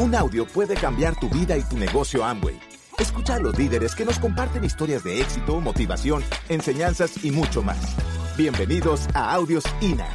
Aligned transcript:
Un 0.00 0.14
audio 0.14 0.46
puede 0.46 0.76
cambiar 0.76 1.20
tu 1.20 1.28
vida 1.28 1.58
y 1.58 1.62
tu 1.62 1.76
negocio 1.76 2.24
Amway. 2.24 2.58
Escucha 2.98 3.34
a 3.34 3.38
los 3.38 3.58
líderes 3.58 3.94
que 3.94 4.06
nos 4.06 4.18
comparten 4.18 4.64
historias 4.64 5.04
de 5.04 5.20
éxito, 5.20 5.60
motivación, 5.60 6.24
enseñanzas 6.48 7.22
y 7.22 7.30
mucho 7.30 7.60
más. 7.60 7.76
Bienvenidos 8.34 9.06
a 9.12 9.34
Audios 9.34 9.62
INA. 9.82 10.08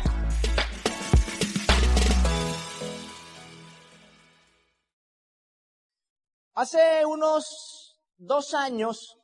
Hace 6.56 7.06
unos 7.06 7.96
dos 8.18 8.56
años, 8.56 9.20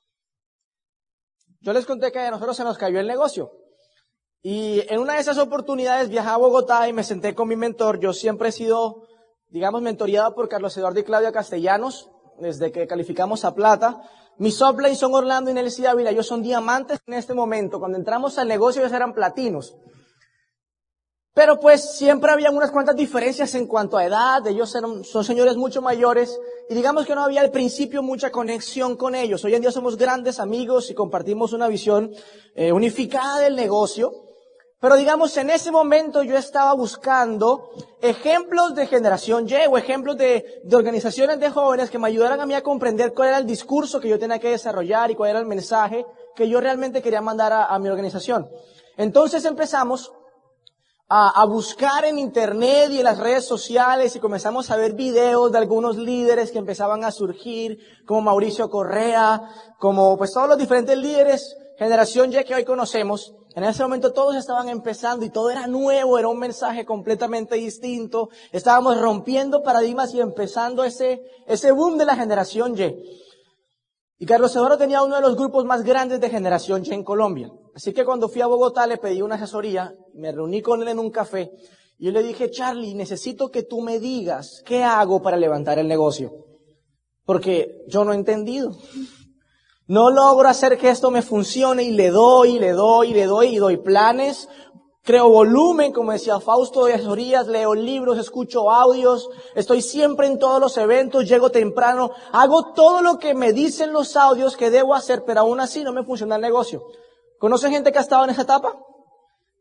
yo 1.60 1.74
les 1.74 1.88
conté 1.88 2.12
que 2.12 2.20
a 2.20 2.30
nosotros 2.30 2.56
se 2.56 2.64
nos 2.64 2.78
cayó 2.78 3.00
el 3.00 3.08
negocio. 3.08 3.52
Y 4.44 4.84
en 4.94 5.00
una 5.00 5.16
de 5.16 5.22
esas 5.22 5.40
oportunidades 5.40 6.10
viajé 6.10 6.30
a 6.30 6.38
Bogotá 6.38 6.88
y 6.88 6.94
me 6.94 7.04
senté 7.04 7.34
con 7.34 7.48
mi 7.48 7.56
mentor. 7.56 8.00
Yo 8.00 8.14
siempre 8.14 8.50
he 8.50 8.52
sido, 8.52 9.08
digamos, 9.52 9.82
mentoreado 9.82 10.34
por 10.34 10.50
Carlos 10.50 10.76
Eduardo 10.78 11.00
y 11.00 11.04
Claudia 11.04 11.32
Castellanos, 11.32 12.10
desde 12.40 12.72
que 12.72 12.88
calificamos 12.88 13.46
a 13.46 13.54
plata. 13.54 14.02
Mis 14.38 14.60
upline 14.62 14.96
son 14.96 15.14
Orlando 15.14 15.52
y 15.52 15.54
Nelly 15.54 15.86
Ávila, 15.86 16.10
ellos 16.10 16.26
son 16.26 16.42
diamantes 16.42 17.00
en 17.06 17.14
este 17.14 17.34
momento. 17.34 17.80
Cuando 17.80 17.98
entramos 17.98 18.38
al 18.38 18.48
negocio 18.48 18.82
ellos 18.82 18.94
eran 18.94 19.14
platinos. 19.14 19.76
Pero 21.34 21.60
pues 21.60 21.96
siempre 21.98 22.32
había 22.32 22.52
unas 22.52 22.72
cuantas 22.72 22.96
diferencias 22.96 23.56
en 23.56 23.66
cuanto 23.66 23.98
a 23.98 24.06
edad, 24.06 24.46
ellos 24.48 24.76
son 25.04 25.24
señores 25.24 25.56
mucho 25.56 25.82
mayores 25.82 26.38
y 26.70 26.74
digamos 26.74 27.06
que 27.06 27.16
no 27.16 27.24
había 27.24 27.40
al 27.40 27.52
principio 27.52 28.04
mucha 28.04 28.32
conexión 28.32 28.98
con 28.98 29.16
ellos. 29.16 29.46
Hoy 29.46 29.56
en 29.56 29.62
día 29.62 29.72
somos 29.72 29.96
grandes 29.96 30.42
amigos 30.42 30.90
y 30.92 30.94
compartimos 30.94 31.54
una 31.54 31.70
visión 31.70 32.12
eh, 32.54 32.74
unificada 32.74 33.40
del 33.40 33.56
negocio. 33.56 34.31
Pero 34.82 34.96
digamos, 34.96 35.38
en 35.38 35.52
ese 35.52 35.70
momento 35.70 36.24
yo 36.24 36.36
estaba 36.36 36.74
buscando 36.74 37.70
ejemplos 38.02 38.74
de 38.74 38.88
generación 38.88 39.48
Y 39.48 39.54
o 39.70 39.78
ejemplos 39.78 40.18
de, 40.18 40.64
organizaciones 40.74 41.40
de 41.40 41.52
jóvenes 41.52 41.92
que 41.92 42.00
me 42.00 42.08
ayudaran 42.08 42.42
a 42.42 42.48
mí 42.48 42.56
a 42.56 42.64
comprender 42.64 43.14
cuál 43.14 43.28
era 43.28 43.38
el 43.38 43.46
discurso 43.46 44.00
que 44.00 44.10
yo 44.10 44.18
tenía 44.18 44.40
que 44.40 44.50
desarrollar 44.50 45.12
y 45.12 45.16
cuál 45.16 45.30
era 45.30 45.40
el 45.40 45.46
mensaje 45.46 46.04
que 46.36 46.50
yo 46.50 46.60
realmente 46.60 47.04
quería 47.04 47.22
mandar 47.22 47.54
a, 47.54 47.66
a 47.66 47.78
mi 47.78 47.90
organización. 47.90 48.50
Entonces 48.98 49.46
empezamos 49.46 50.12
a, 51.08 51.30
a, 51.42 51.46
buscar 51.46 52.04
en 52.06 52.18
internet 52.18 52.90
y 52.90 52.98
en 52.98 53.04
las 53.04 53.20
redes 53.20 53.46
sociales 53.46 54.16
y 54.16 54.20
comenzamos 54.20 54.72
a 54.72 54.78
ver 54.78 54.94
videos 54.94 55.52
de 55.52 55.60
algunos 55.60 55.96
líderes 55.96 56.52
que 56.52 56.58
empezaban 56.58 57.04
a 57.04 57.12
surgir, 57.12 57.78
como 58.08 58.22
Mauricio 58.22 58.68
Correa, 58.72 59.44
como 59.78 60.18
pues 60.18 60.34
todos 60.34 60.50
los 60.50 60.58
diferentes 60.58 60.98
líderes, 60.98 61.56
generación 61.78 62.34
Y 62.34 62.44
que 62.44 62.56
hoy 62.56 62.66
conocemos. 62.66 63.36
En 63.56 63.64
ese 63.64 63.84
momento 63.84 64.14
todos 64.14 64.36
estaban 64.36 64.70
empezando 64.70 65.26
y 65.26 65.30
todo 65.30 65.50
era 65.50 65.68
nuevo, 65.68 66.18
era 66.18 66.28
un 66.28 66.40
mensaje 66.40 66.86
completamente 66.86 67.56
distinto. 67.56 68.30
Estábamos 68.52 69.00
rompiendo 69.00 69.62
paradigmas 69.62 70.14
y 70.14 70.22
empezando 70.22 70.84
ese, 70.84 71.22
ese 71.48 71.72
boom 71.72 71.98
de 71.98 72.06
la 72.06 72.16
generación 72.16 72.78
Y. 72.78 73.20
Y 74.20 74.26
Carlos 74.26 74.56
Eduardo 74.56 74.78
tenía 74.78 75.02
uno 75.02 75.16
de 75.16 75.22
los 75.22 75.36
grupos 75.36 75.66
más 75.66 75.84
grandes 75.84 76.22
de 76.22 76.30
generación 76.30 76.84
Y 76.86 76.94
en 76.94 77.04
Colombia. 77.04 77.52
Así 77.76 77.94
que 77.94 78.06
cuando 78.06 78.30
fui 78.30 78.42
a 78.42 78.48
Bogotá 78.48 78.88
le 78.88 78.98
pedí 78.98 79.22
una 79.22 79.36
asesoría, 79.36 79.94
me 80.14 80.32
reuní 80.32 80.62
con 80.62 80.82
él 80.82 80.88
en 80.90 81.00
un 81.00 81.10
café 81.10 81.52
y 82.02 82.06
yo 82.06 82.12
le 82.12 82.24
dije, 82.24 82.50
Charlie, 82.50 82.96
necesito 82.96 83.52
que 83.52 83.62
tú 83.62 83.80
me 83.80 84.00
digas 84.00 84.64
qué 84.66 84.84
hago 84.84 85.22
para 85.22 85.38
levantar 85.38 85.78
el 85.78 85.88
negocio. 85.88 86.34
Porque 87.26 87.84
yo 87.88 88.04
no 88.04 88.12
he 88.12 88.16
entendido. 88.16 88.76
No 89.92 90.10
logro 90.10 90.48
hacer 90.48 90.78
que 90.78 90.90
esto 90.90 91.12
me 91.12 91.22
funcione 91.22 91.84
y 91.84 91.92
le 91.92 92.12
doy, 92.12 92.56
y 92.56 92.60
le 92.60 92.72
doy, 92.72 93.10
y 93.10 93.14
le 93.14 93.26
doy, 93.26 93.48
y 93.48 93.58
doy 93.58 93.76
planes. 93.76 94.48
Creo 95.04 95.28
volumen, 95.28 95.92
como 95.92 96.14
decía 96.14 96.40
Fausto 96.40 96.86
de 96.86 96.94
asesorías, 96.94 97.48
leo 97.48 97.74
libros, 97.74 98.18
escucho 98.18 98.72
audios, 98.72 99.30
estoy 99.54 99.82
siempre 99.82 100.28
en 100.28 100.40
todos 100.40 100.62
los 100.62 100.78
eventos, 100.78 101.28
llego 101.28 101.52
temprano, 101.52 102.12
hago 102.32 102.72
todo 102.72 103.02
lo 103.02 103.20
que 103.20 103.34
me 103.34 103.52
dicen 103.52 103.92
los 103.92 104.16
audios 104.16 104.56
que 104.56 104.72
debo 104.72 104.96
hacer, 104.96 105.26
pero 105.26 105.42
aún 105.42 105.60
así 105.60 105.84
no 105.84 105.92
me 105.92 106.06
funciona 106.06 106.36
el 106.36 106.42
negocio. 106.42 106.86
¿Conocen 107.38 107.74
gente 107.74 107.92
que 107.92 107.98
ha 107.98 108.04
estado 108.04 108.24
en 108.24 108.30
esa 108.30 108.44
etapa? 108.44 108.78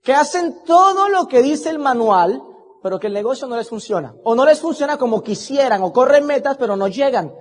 Que 0.00 0.14
hacen 0.14 0.62
todo 0.64 1.08
lo 1.08 1.26
que 1.26 1.42
dice 1.42 1.70
el 1.70 1.80
manual, 1.80 2.40
pero 2.84 3.00
que 3.00 3.08
el 3.08 3.14
negocio 3.14 3.48
no 3.48 3.56
les 3.56 3.68
funciona. 3.68 4.14
O 4.22 4.36
no 4.36 4.44
les 4.44 4.60
funciona 4.60 4.96
como 4.96 5.24
quisieran, 5.24 5.82
o 5.82 5.92
corren 5.92 6.24
metas, 6.24 6.56
pero 6.56 6.76
no 6.76 6.86
llegan. 6.86 7.34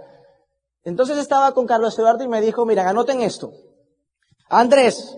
Entonces 0.89 1.17
estaba 1.19 1.53
con 1.53 1.67
Carlos 1.67 1.99
Eduardo 1.99 2.23
y 2.23 2.27
me 2.27 2.41
dijo, 2.41 2.65
mira, 2.65 2.89
anoten 2.89 3.21
esto. 3.21 3.53
Andrés, 4.49 5.15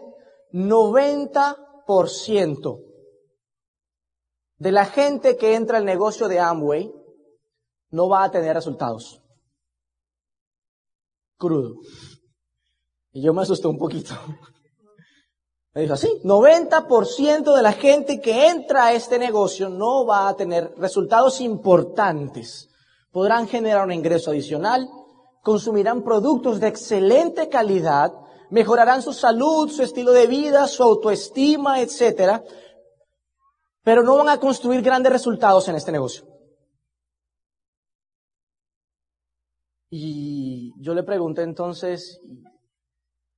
90% 0.52 2.84
de 4.58 4.72
la 4.74 4.86
gente 4.86 5.38
que 5.38 5.56
entra 5.56 5.78
al 5.78 5.86
negocio 5.86 6.28
de 6.28 6.42
Amway 6.42 6.92
no 7.90 8.10
va 8.10 8.26
a 8.26 8.32
tener 8.32 8.54
resultados. 8.54 9.24
Crudo. 11.38 11.76
Y 13.14 13.22
yo 13.22 13.34
me 13.34 13.44
asusté 13.44 13.68
un 13.68 13.78
poquito. 13.78 14.14
Me 15.74 15.84
dijo 15.84 15.94
así, 15.94 16.20
90% 16.26 17.56
de 17.56 17.62
la 17.62 17.72
gente 17.72 18.20
que 18.20 18.50
entra 18.50 18.88
a 18.88 18.94
este 18.94 19.18
negocio 19.18 19.70
no 19.70 20.06
va 20.06 20.28
a 20.28 20.36
tener 20.36 20.74
resultados 20.76 21.40
importantes. 21.40 22.68
Podrán 23.10 23.48
generar 23.48 23.86
un 23.86 23.94
ingreso 23.94 24.32
adicional, 24.32 24.90
consumirán 25.42 26.04
productos 26.04 26.60
de 26.60 26.68
excelente 26.68 27.50
calidad, 27.50 28.14
mejorarán 28.50 29.02
su 29.02 29.14
salud, 29.14 29.70
su 29.70 29.84
estilo 29.84 30.12
de 30.12 30.28
vida, 30.28 30.68
su 30.68 30.84
autoestima, 30.84 31.82
etcétera, 31.82 32.44
pero 33.84 34.04
no 34.04 34.18
van 34.18 34.30
a 34.30 34.40
construir 34.40 34.82
grandes 34.82 35.12
resultados 35.12 35.68
en 35.68 35.76
este 35.76 35.92
negocio. 35.92 36.26
Y 39.90 40.74
yo 40.82 40.94
le 40.94 41.04
pregunté 41.04 41.42
entonces, 41.42 42.22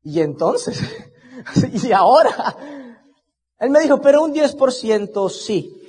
¿y 0.03 0.19
entonces? 0.19 0.79
¿Y 1.83 1.91
ahora? 1.91 2.55
Él 3.57 3.69
me 3.69 3.79
dijo, 3.79 3.99
pero 4.01 4.23
un 4.23 4.33
10% 4.33 5.29
sí. 5.29 5.79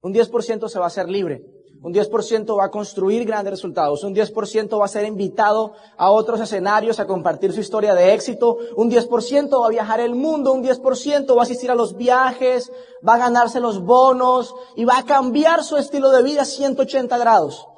Un 0.00 0.14
10% 0.14 0.68
se 0.68 0.78
va 0.78 0.84
a 0.84 0.88
hacer 0.88 1.08
libre. 1.08 1.57
Un 1.80 1.94
10% 1.94 2.58
va 2.58 2.64
a 2.64 2.70
construir 2.70 3.24
grandes 3.24 3.52
resultados. 3.52 4.02
Un 4.02 4.14
10% 4.14 4.80
va 4.80 4.84
a 4.84 4.88
ser 4.88 5.04
invitado 5.04 5.74
a 5.96 6.10
otros 6.10 6.40
escenarios 6.40 6.98
a 6.98 7.06
compartir 7.06 7.52
su 7.52 7.60
historia 7.60 7.94
de 7.94 8.14
éxito. 8.14 8.56
Un 8.76 8.90
10% 8.90 9.60
va 9.60 9.66
a 9.66 9.70
viajar 9.70 10.00
el 10.00 10.16
mundo. 10.16 10.52
Un 10.52 10.64
10% 10.64 11.36
va 11.36 11.40
a 11.40 11.44
asistir 11.44 11.70
a 11.70 11.76
los 11.76 11.96
viajes, 11.96 12.72
va 13.06 13.14
a 13.14 13.18
ganarse 13.18 13.60
los 13.60 13.80
bonos 13.84 14.54
y 14.74 14.84
va 14.84 14.98
a 14.98 15.04
cambiar 15.04 15.62
su 15.62 15.76
estilo 15.76 16.10
de 16.10 16.24
vida 16.24 16.44
180 16.44 17.16
grados. 17.16 17.68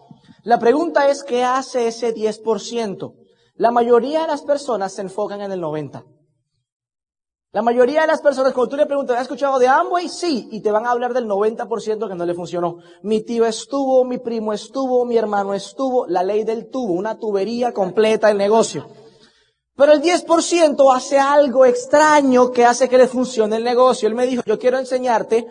La 0.45 0.59
pregunta 0.59 1.09
es, 1.11 1.23
¿qué 1.23 1.45
hace 1.45 1.87
ese 1.87 2.15
10%? 2.15 3.15
La 3.57 3.71
mayoría 3.71 4.23
de 4.23 4.29
las 4.29 4.41
personas 4.41 4.95
se 4.95 5.03
enfocan 5.03 5.43
en 5.43 5.53
el 5.53 5.61
90%. 5.61 6.20
La 7.53 7.63
mayoría 7.63 8.03
de 8.03 8.07
las 8.07 8.21
personas, 8.21 8.53
cuando 8.53 8.71
tú 8.71 8.77
le 8.77 8.87
preguntas, 8.87 9.17
¿has 9.17 9.23
escuchado 9.23 9.59
de 9.59 9.67
Amway? 9.67 10.09
Sí, 10.09 10.49
y 10.53 10.61
te 10.61 10.71
van 10.71 10.87
a 10.87 10.93
hablar 10.93 11.13
del 11.13 11.27
90% 11.27 12.09
que 12.09 12.15
no 12.15 12.25
le 12.25 12.35
funcionó. 12.35 12.77
Mi 13.03 13.23
tío 13.23 13.45
estuvo, 13.45 14.05
mi 14.05 14.19
primo 14.19 14.53
estuvo, 14.53 15.05
mi 15.05 15.17
hermano 15.17 15.53
estuvo, 15.53 16.07
la 16.07 16.23
ley 16.23 16.45
del 16.45 16.71
tubo, 16.71 16.93
una 16.93 17.19
tubería 17.19 17.73
completa 17.73 18.29
de 18.29 18.35
negocio. 18.35 18.89
Pero 19.75 19.93
el 19.93 20.01
10% 20.01 20.95
hace 20.95 21.19
algo 21.19 21.65
extraño 21.65 22.53
que 22.53 22.65
hace 22.65 22.89
que 22.89 22.99
le 22.99 23.09
funcione 23.09 23.57
el 23.57 23.65
negocio. 23.65 24.07
Él 24.07 24.15
me 24.15 24.29
dijo, 24.29 24.45
yo 24.47 24.57
quiero 24.57 24.79
enseñarte 24.79 25.49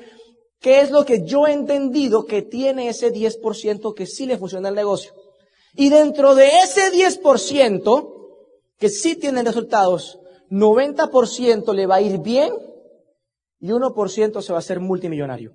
qué 0.62 0.80
es 0.80 0.92
lo 0.92 1.04
que 1.04 1.26
yo 1.26 1.48
he 1.48 1.52
entendido 1.52 2.24
que 2.24 2.44
tiene 2.44 2.88
ese 2.88 3.12
10% 3.12 3.94
que 3.94 4.06
sí 4.06 4.26
le 4.26 4.38
funciona 4.38 4.70
el 4.70 4.76
negocio. 4.76 5.12
Y 5.74 5.90
dentro 5.90 6.34
de 6.34 6.60
ese 6.60 6.94
10% 6.94 8.14
que 8.78 8.90
sí 8.90 9.18
tiene 9.18 9.44
resultados, 9.44 10.19
90% 10.50 11.74
le 11.74 11.86
va 11.86 11.96
a 11.96 12.02
ir 12.02 12.20
bien 12.20 12.54
y 13.60 13.70
1% 13.70 14.42
se 14.42 14.52
va 14.52 14.58
a 14.58 14.60
hacer 14.60 14.80
multimillonario. 14.80 15.54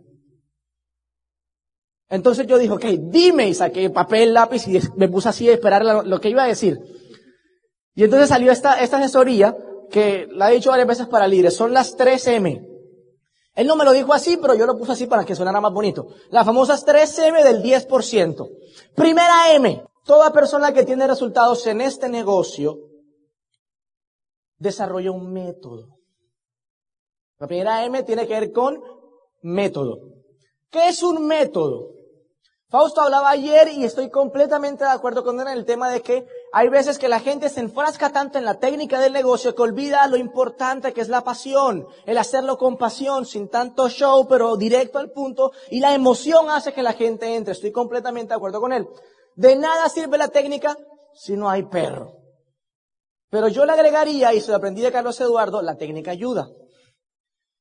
Entonces 2.09 2.47
yo 2.47 2.59
dije, 2.59 2.73
ok, 2.73 2.85
dime, 3.11 3.49
y 3.49 3.55
saqué 3.55 3.91
papel, 3.91 4.35
lápiz 4.35 4.69
y 4.69 4.79
me 4.97 5.09
puse 5.09 5.29
así 5.29 5.49
a 5.49 5.55
esperar 5.55 6.07
lo 6.07 6.21
que 6.21 6.29
iba 6.29 6.45
a 6.45 6.49
decir. 6.49 6.79
Y 7.95 8.05
entonces 8.05 8.29
salió 8.29 8.53
esta, 8.53 8.81
esta 8.83 8.99
asesoría 8.99 9.57
que 9.91 10.29
la 10.31 10.51
he 10.51 10.55
dicho 10.55 10.71
varias 10.71 10.89
veces 10.89 11.07
para 11.07 11.27
líderes, 11.27 11.57
son 11.57 11.73
las 11.73 11.97
3M. 11.97 12.69
Él 13.55 13.67
no 13.67 13.77
me 13.77 13.85
lo 13.85 13.93
dijo 13.93 14.13
así, 14.13 14.37
pero 14.37 14.55
yo 14.55 14.67
lo 14.67 14.77
puse 14.77 14.93
así 14.93 15.07
para 15.07 15.25
que 15.25 15.35
sonara 15.35 15.61
más 15.61 15.73
bonito. 15.73 16.09
Las 16.31 16.45
famosas 16.45 16.85
3M 16.85 17.43
del 17.45 17.63
10%. 17.63 18.51
Primera 18.97 19.53
M, 19.55 19.85
toda 20.05 20.33
persona 20.33 20.73
que 20.73 20.85
tiene 20.85 21.07
resultados 21.07 21.67
en 21.67 21.81
este 21.81 22.09
negocio 22.09 22.94
desarrolla 24.65 25.13
un 25.13 25.33
método. 25.33 25.99
La 27.39 27.47
primera 27.47 27.85
M 27.85 28.03
tiene 28.03 28.27
que 28.27 28.33
ver 28.33 28.51
con 28.51 28.83
método. 29.43 29.99
¿Qué 30.71 30.89
es 30.89 31.03
un 31.03 31.27
método? 31.27 31.91
Fausto 32.69 33.03
hablaba 33.03 33.31
ayer 33.31 33.69
y 33.69 33.85
estoy 33.85 34.11
completamente 34.11 34.83
de 34.83 34.91
acuerdo 34.91 35.23
con 35.23 35.39
él 35.39 35.47
en 35.47 35.59
el 35.59 35.65
tema 35.65 35.91
de 35.91 36.01
que 36.01 36.27
hay 36.53 36.69
veces 36.71 36.99
que 36.99 37.09
la 37.09 37.21
gente 37.21 37.49
se 37.49 37.61
enfrasca 37.61 38.11
tanto 38.11 38.39
en 38.39 38.45
la 38.45 38.59
técnica 38.59 38.99
del 38.99 39.13
negocio 39.13 39.55
que 39.55 39.63
olvida 39.63 40.09
lo 40.09 40.17
importante 40.17 40.93
que 40.93 41.03
es 41.03 41.09
la 41.09 41.23
pasión, 41.23 41.87
el 42.07 42.19
hacerlo 42.19 42.57
con 42.57 42.77
pasión, 42.77 43.27
sin 43.27 43.49
tanto 43.49 43.89
show, 43.89 44.27
pero 44.27 44.57
directo 44.57 44.99
al 44.99 45.13
punto, 45.13 45.53
y 45.71 45.79
la 45.79 45.95
emoción 45.95 46.51
hace 46.51 46.73
que 46.73 46.83
la 46.83 46.95
gente 46.95 47.37
entre. 47.37 47.53
Estoy 47.53 47.71
completamente 47.71 48.31
de 48.31 48.37
acuerdo 48.37 48.61
con 48.61 48.73
él. 48.73 48.89
De 49.37 49.55
nada 49.55 49.89
sirve 49.89 50.17
la 50.19 50.29
técnica 50.29 50.77
si 51.13 51.37
no 51.37 51.49
hay 51.49 51.65
perro. 51.65 52.24
Pero 53.35 53.49
yo 53.49 53.67
le 53.67 53.73
agregaría, 53.73 54.33
y 54.33 54.41
se 54.41 54.53
lo 54.53 54.59
aprendí 54.59 54.81
de 54.81 54.93
Carlos 54.93 55.21
Eduardo, 55.21 55.61
la 55.61 55.77
técnica 55.77 56.13
ayuda. 56.13 56.49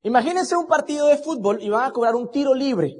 Imagínense 0.04 0.56
un 0.56 0.68
partido 0.68 1.08
de 1.08 1.18
fútbol 1.18 1.60
y 1.64 1.70
van 1.72 1.86
a 1.86 1.92
cobrar 1.92 2.14
un 2.14 2.30
tiro 2.30 2.54
libre. 2.54 2.96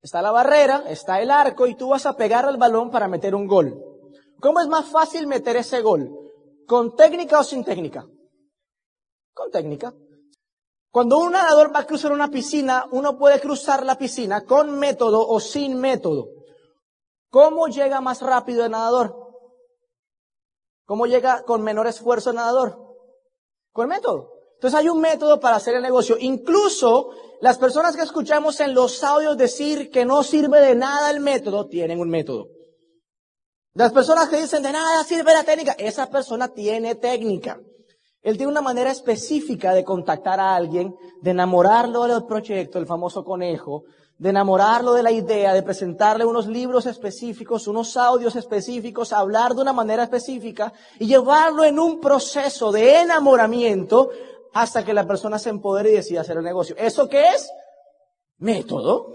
Está 0.00 0.22
la 0.22 0.30
barrera, 0.30 0.84
está 0.86 1.20
el 1.20 1.28
arco 1.28 1.66
y 1.66 1.74
tú 1.74 1.88
vas 1.88 2.06
a 2.06 2.12
pegar 2.12 2.44
al 2.44 2.56
balón 2.56 2.88
para 2.92 3.08
meter 3.08 3.34
un 3.34 3.48
gol. 3.48 3.82
¿Cómo 4.38 4.60
es 4.60 4.68
más 4.68 4.86
fácil 4.90 5.26
meter 5.26 5.56
ese 5.56 5.82
gol? 5.82 6.08
¿Con 6.68 6.94
técnica 6.94 7.40
o 7.40 7.42
sin 7.42 7.64
técnica? 7.64 8.06
Con 9.34 9.50
técnica. 9.50 9.92
Cuando 10.92 11.18
un 11.18 11.32
nadador 11.32 11.74
va 11.74 11.80
a 11.80 11.86
cruzar 11.86 12.12
una 12.12 12.28
piscina, 12.28 12.86
uno 12.92 13.18
puede 13.18 13.40
cruzar 13.40 13.84
la 13.84 13.98
piscina 13.98 14.44
con 14.44 14.78
método 14.78 15.26
o 15.26 15.40
sin 15.40 15.80
método. 15.80 16.28
¿Cómo 17.28 17.66
llega 17.66 18.00
más 18.00 18.22
rápido 18.22 18.64
el 18.64 18.70
nadador? 18.70 19.19
¿Cómo 20.90 21.06
llega 21.06 21.44
con 21.44 21.62
menor 21.62 21.86
esfuerzo 21.86 22.30
el 22.30 22.36
nadador? 22.36 22.76
Con 23.70 23.86
método. 23.86 24.32
Entonces 24.54 24.76
hay 24.76 24.88
un 24.88 25.00
método 25.00 25.38
para 25.38 25.54
hacer 25.54 25.76
el 25.76 25.82
negocio. 25.82 26.16
Incluso 26.18 27.10
las 27.40 27.58
personas 27.58 27.94
que 27.94 28.02
escuchamos 28.02 28.58
en 28.58 28.74
los 28.74 29.04
audios 29.04 29.38
decir 29.38 29.88
que 29.88 30.04
no 30.04 30.24
sirve 30.24 30.58
de 30.58 30.74
nada 30.74 31.12
el 31.12 31.20
método, 31.20 31.68
tienen 31.68 32.00
un 32.00 32.10
método. 32.10 32.48
Las 33.72 33.92
personas 33.92 34.28
que 34.28 34.38
dicen 34.38 34.64
de 34.64 34.72
nada 34.72 35.04
sirve 35.04 35.32
la 35.32 35.44
técnica, 35.44 35.76
esa 35.78 36.10
persona 36.10 36.48
tiene 36.48 36.96
técnica. 36.96 37.60
Él 38.22 38.36
tiene 38.36 38.50
una 38.50 38.60
manera 38.60 38.90
específica 38.90 39.72
de 39.72 39.84
contactar 39.84 40.40
a 40.40 40.56
alguien, 40.56 40.96
de 41.22 41.30
enamorarlo 41.30 42.02
del 42.08 42.26
proyecto, 42.26 42.80
el 42.80 42.86
famoso 42.86 43.22
conejo, 43.22 43.84
de 44.20 44.28
enamorarlo 44.28 44.92
de 44.92 45.02
la 45.02 45.10
idea, 45.10 45.54
de 45.54 45.62
presentarle 45.62 46.26
unos 46.26 46.46
libros 46.46 46.84
específicos, 46.84 47.66
unos 47.66 47.96
audios 47.96 48.36
específicos, 48.36 49.14
hablar 49.14 49.54
de 49.54 49.62
una 49.62 49.72
manera 49.72 50.02
específica 50.02 50.74
y 50.98 51.06
llevarlo 51.06 51.64
en 51.64 51.78
un 51.78 52.00
proceso 52.00 52.70
de 52.70 53.00
enamoramiento 53.00 54.10
hasta 54.52 54.84
que 54.84 54.92
la 54.92 55.06
persona 55.06 55.38
se 55.38 55.48
empodere 55.48 55.90
y 55.90 55.94
decida 55.96 56.20
hacer 56.20 56.36
el 56.36 56.44
negocio. 56.44 56.76
¿Eso 56.76 57.08
qué 57.08 57.28
es? 57.28 57.50
Método. 58.36 59.14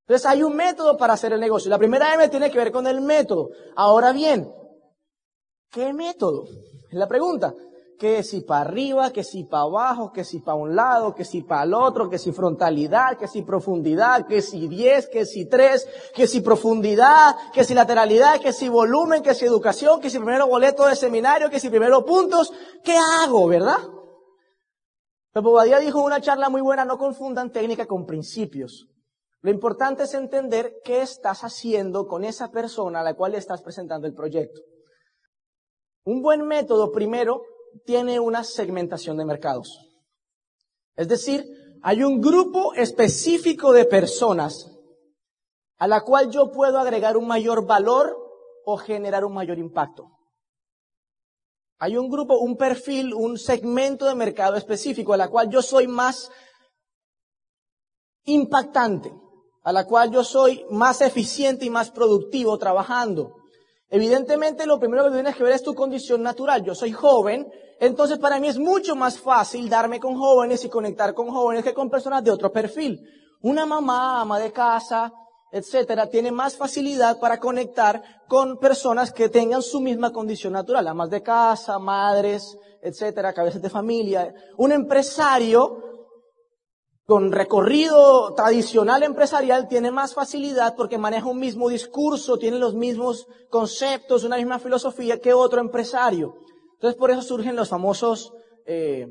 Entonces 0.00 0.26
hay 0.26 0.42
un 0.42 0.56
método 0.56 0.96
para 0.96 1.12
hacer 1.12 1.32
el 1.32 1.38
negocio. 1.38 1.70
La 1.70 1.78
primera 1.78 2.12
M 2.12 2.28
tiene 2.28 2.50
que 2.50 2.58
ver 2.58 2.72
con 2.72 2.88
el 2.88 3.00
método. 3.00 3.50
Ahora 3.76 4.10
bien, 4.10 4.52
¿qué 5.70 5.92
método? 5.92 6.42
Es 6.90 6.98
la 6.98 7.06
pregunta. 7.06 7.54
Que 7.98 8.22
si 8.22 8.42
para 8.42 8.60
arriba, 8.60 9.10
que 9.10 9.24
si 9.24 9.44
para 9.44 9.62
abajo, 9.62 10.12
que 10.12 10.22
si 10.22 10.40
para 10.40 10.56
un 10.56 10.76
lado, 10.76 11.14
que 11.14 11.24
si 11.24 11.42
para 11.42 11.62
el 11.62 11.72
otro, 11.72 12.10
que 12.10 12.18
si 12.18 12.30
frontalidad, 12.30 13.16
que 13.16 13.26
si 13.26 13.42
profundidad, 13.42 14.26
que 14.26 14.42
si 14.42 14.68
10, 14.68 15.08
que 15.08 15.24
si 15.24 15.48
3, 15.48 15.88
que 16.14 16.26
si 16.26 16.42
profundidad, 16.42 17.34
que 17.54 17.64
si 17.64 17.72
lateralidad, 17.72 18.38
que 18.40 18.52
si 18.52 18.68
volumen, 18.68 19.22
que 19.22 19.34
si 19.34 19.46
educación, 19.46 20.00
que 20.00 20.10
si 20.10 20.18
primero 20.18 20.46
boleto 20.46 20.86
de 20.86 20.94
seminario, 20.94 21.48
que 21.48 21.58
si 21.58 21.70
primero 21.70 22.04
puntos. 22.04 22.52
¿Qué 22.84 22.96
hago, 22.96 23.46
verdad? 23.46 23.78
Pero 25.32 25.50
Bobadilla 25.50 25.78
dijo 25.78 25.98
en 26.00 26.06
una 26.06 26.20
charla 26.20 26.48
muy 26.48 26.60
buena, 26.60 26.84
no 26.84 26.98
confundan 26.98 27.50
técnica 27.50 27.86
con 27.86 28.04
principios. 28.04 28.88
Lo 29.42 29.50
importante 29.50 30.02
es 30.02 30.14
entender 30.14 30.80
qué 30.82 31.02
estás 31.02 31.44
haciendo 31.44 32.06
con 32.06 32.24
esa 32.24 32.50
persona 32.50 33.00
a 33.00 33.04
la 33.04 33.14
cual 33.14 33.32
le 33.32 33.38
estás 33.38 33.62
presentando 33.62 34.06
el 34.06 34.14
proyecto. 34.14 34.60
Un 36.04 36.22
buen 36.22 36.46
método, 36.46 36.90
primero, 36.90 37.42
tiene 37.84 38.20
una 38.20 38.44
segmentación 38.44 39.16
de 39.16 39.24
mercados. 39.24 39.80
Es 40.94 41.08
decir, 41.08 41.44
hay 41.82 42.02
un 42.02 42.20
grupo 42.20 42.74
específico 42.74 43.72
de 43.72 43.84
personas 43.84 44.72
a 45.78 45.86
la 45.86 46.02
cual 46.02 46.30
yo 46.30 46.50
puedo 46.50 46.78
agregar 46.78 47.16
un 47.16 47.26
mayor 47.26 47.66
valor 47.66 48.16
o 48.64 48.76
generar 48.76 49.24
un 49.24 49.34
mayor 49.34 49.58
impacto. 49.58 50.10
Hay 51.78 51.96
un 51.96 52.08
grupo, 52.08 52.38
un 52.38 52.56
perfil, 52.56 53.12
un 53.12 53.38
segmento 53.38 54.06
de 54.06 54.14
mercado 54.14 54.56
específico 54.56 55.12
a 55.12 55.18
la 55.18 55.28
cual 55.28 55.50
yo 55.50 55.60
soy 55.60 55.86
más 55.86 56.30
impactante 58.24 59.12
a 59.66 59.72
la 59.72 59.84
cual 59.84 60.12
yo 60.12 60.22
soy 60.22 60.64
más 60.70 61.00
eficiente 61.00 61.64
y 61.64 61.70
más 61.70 61.90
productivo 61.90 62.56
trabajando. 62.56 63.34
Evidentemente, 63.88 64.66
lo 64.66 64.80
primero 64.80 65.04
que 65.04 65.12
tienes 65.12 65.36
que 65.36 65.44
ver 65.44 65.52
es 65.52 65.62
tu 65.62 65.74
condición 65.74 66.22
natural. 66.22 66.64
Yo 66.64 66.74
soy 66.74 66.92
joven, 66.92 67.46
entonces 67.78 68.18
para 68.18 68.40
mí 68.40 68.48
es 68.48 68.58
mucho 68.58 68.96
más 68.96 69.18
fácil 69.18 69.68
darme 69.68 70.00
con 70.00 70.16
jóvenes 70.16 70.64
y 70.64 70.68
conectar 70.68 71.14
con 71.14 71.28
jóvenes 71.28 71.64
que 71.64 71.74
con 71.74 71.88
personas 71.88 72.24
de 72.24 72.30
otro 72.30 72.50
perfil. 72.50 73.00
Una 73.42 73.64
mamá, 73.64 74.20
ama 74.20 74.40
de 74.40 74.50
casa, 74.50 75.12
etcétera, 75.52 76.08
tiene 76.08 76.32
más 76.32 76.56
facilidad 76.56 77.20
para 77.20 77.38
conectar 77.38 78.02
con 78.26 78.58
personas 78.58 79.12
que 79.12 79.28
tengan 79.28 79.62
su 79.62 79.80
misma 79.80 80.12
condición 80.12 80.52
natural, 80.52 80.88
amas 80.88 81.10
de 81.10 81.22
casa, 81.22 81.78
madres, 81.78 82.58
etcétera, 82.82 83.32
cabezas 83.32 83.62
de 83.62 83.70
familia. 83.70 84.34
Un 84.56 84.72
empresario 84.72 85.85
con 87.06 87.30
recorrido 87.30 88.34
tradicional 88.34 89.04
empresarial 89.04 89.68
tiene 89.68 89.92
más 89.92 90.12
facilidad 90.12 90.74
porque 90.76 90.98
maneja 90.98 91.28
un 91.28 91.38
mismo 91.38 91.68
discurso, 91.68 92.36
tiene 92.36 92.58
los 92.58 92.74
mismos 92.74 93.28
conceptos, 93.48 94.24
una 94.24 94.36
misma 94.36 94.58
filosofía 94.58 95.20
que 95.20 95.32
otro 95.32 95.60
empresario. 95.60 96.34
Entonces 96.74 96.98
por 96.98 97.12
eso 97.12 97.22
surgen 97.22 97.54
los 97.54 97.68
famosos 97.68 98.32
eh, 98.66 99.06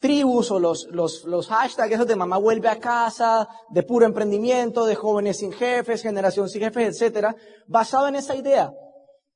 tribus 0.00 0.50
o 0.50 0.58
los, 0.58 0.86
los, 0.90 1.24
los 1.24 1.48
hashtags 1.48 1.92
esos 1.92 2.06
de 2.06 2.16
mamá 2.16 2.38
vuelve 2.38 2.68
a 2.68 2.80
casa, 2.80 3.48
de 3.68 3.82
puro 3.82 4.06
emprendimiento, 4.06 4.86
de 4.86 4.94
jóvenes 4.94 5.38
sin 5.38 5.52
jefes, 5.52 6.02
generación 6.02 6.48
sin 6.48 6.62
jefes, 6.62 6.88
etcétera, 6.88 7.36
basado 7.66 8.08
en 8.08 8.16
esa 8.16 8.34
idea. 8.34 8.72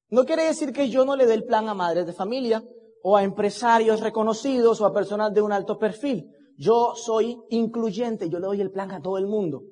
No 0.08 0.24
quiere 0.24 0.44
decir 0.44 0.72
que 0.72 0.88
yo 0.88 1.04
no 1.04 1.16
le 1.16 1.26
dé 1.26 1.34
el 1.34 1.44
plan 1.44 1.68
a 1.68 1.74
madres 1.74 2.06
de 2.06 2.14
familia 2.14 2.64
o 3.02 3.14
a 3.14 3.22
empresarios 3.22 4.00
reconocidos 4.00 4.80
o 4.80 4.86
a 4.86 4.94
personas 4.94 5.34
de 5.34 5.42
un 5.42 5.52
alto 5.52 5.78
perfil. 5.78 6.34
Yo 6.58 6.94
soy 6.96 7.40
incluyente, 7.50 8.28
yo 8.28 8.40
le 8.40 8.46
doy 8.46 8.60
el 8.60 8.72
plan 8.72 8.90
a 8.90 9.00
todo 9.00 9.16
el 9.16 9.28
mundo. 9.28 9.62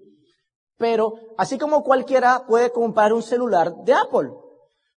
Pero 0.78 1.14
así 1.36 1.58
como 1.58 1.82
cualquiera 1.82 2.44
puede 2.46 2.70
comprar 2.70 3.12
un 3.12 3.22
celular 3.22 3.74
de 3.84 3.92
Apple. 3.92 4.30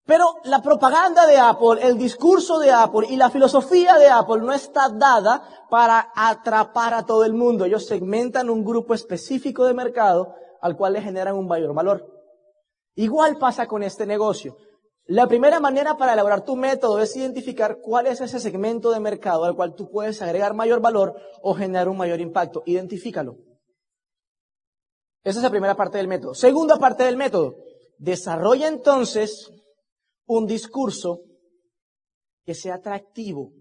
Pero 0.05 0.35
la 0.43 0.61
propaganda 0.61 1.25
de 1.25 1.37
Apple, 1.37 1.81
el 1.81 1.97
discurso 1.97 2.59
de 2.59 2.71
Apple 2.71 3.07
y 3.09 3.15
la 3.15 3.31
filosofía 3.31 3.97
de 3.97 4.07
Apple 4.07 4.41
no 4.41 4.53
está 4.53 4.89
dada 4.89 5.65
para 5.69 6.11
atrapar 6.15 6.93
a 6.93 7.05
todo 7.05 7.25
el 7.25 7.33
mundo. 7.33 7.65
Ellos 7.65 7.87
segmentan 7.87 8.51
un 8.51 8.63
grupo 8.63 8.93
específico 8.93 9.65
de 9.65 9.73
mercado 9.73 10.35
al 10.61 10.77
cual 10.77 10.93
le 10.93 11.01
generan 11.01 11.35
un 11.35 11.47
mayor 11.47 11.73
valor. 11.73 12.05
Igual 12.95 13.37
pasa 13.37 13.67
con 13.67 13.81
este 13.81 14.05
negocio. 14.05 14.57
La 15.11 15.27
primera 15.27 15.59
manera 15.59 15.97
para 15.97 16.13
elaborar 16.13 16.45
tu 16.45 16.55
método 16.55 16.99
es 16.99 17.15
identificar 17.15 17.79
cuál 17.81 18.05
es 18.05 18.21
ese 18.21 18.39
segmento 18.39 18.91
de 18.91 18.99
mercado 18.99 19.43
al 19.43 19.55
cual 19.55 19.73
tú 19.73 19.89
puedes 19.89 20.21
agregar 20.21 20.53
mayor 20.53 20.81
valor 20.81 21.19
o 21.41 21.55
generar 21.55 21.89
un 21.89 21.97
mayor 21.97 22.21
impacto. 22.21 22.61
Identifícalo. 22.67 23.39
Esa 25.23 25.39
es 25.39 25.43
la 25.43 25.49
primera 25.49 25.75
parte 25.75 25.97
del 25.97 26.07
método. 26.07 26.35
Segunda 26.35 26.77
parte 26.77 27.05
del 27.05 27.17
método. 27.17 27.55
Desarrolla 27.97 28.67
entonces 28.67 29.51
un 30.27 30.45
discurso 30.45 31.23
que 32.45 32.53
sea 32.53 32.75
atractivo 32.75 33.51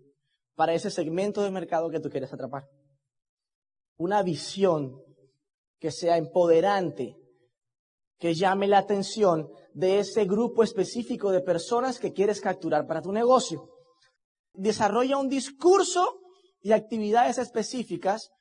para 0.55 0.75
ese 0.75 0.91
segmento 0.91 1.43
de 1.43 1.51
mercado 1.51 1.89
que 1.89 2.01
tú 2.01 2.11
quieres 2.11 2.31
atrapar. 2.31 2.69
Una 3.97 4.23
visión 4.23 5.03
que 5.79 5.93
sea 5.93 6.19
empoderante, 6.19 7.17
que 8.19 8.35
llame 8.35 8.69
la 8.69 8.79
atención 8.81 9.51
de 9.79 10.01
ese 10.01 10.25
grupo 10.25 10.65
específico 10.65 11.31
de 11.31 11.41
personas 11.41 12.01
que 12.01 12.13
quieres 12.13 12.41
capturar 12.41 12.85
para 12.85 13.01
tu 13.01 13.13
negocio. 13.13 13.71
Desarrolla 14.53 15.19
un 15.19 15.29
discurso 15.29 16.19
y 16.61 16.73
actividades 16.73 17.39
específicas 17.39 18.33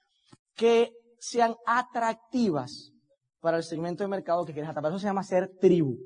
que 0.55 0.93
sean 1.19 1.55
atractivas 1.67 2.91
para 3.39 3.57
el 3.57 3.63
segmento 3.63 4.03
de 4.03 4.07
mercado 4.07 4.45
que 4.45 4.53
quieres 4.53 4.71
atrapar. 4.71 4.91
Eso 4.91 4.97
se 4.97 5.05
llama 5.05 5.21
ser 5.21 5.55
tribu. 5.61 5.99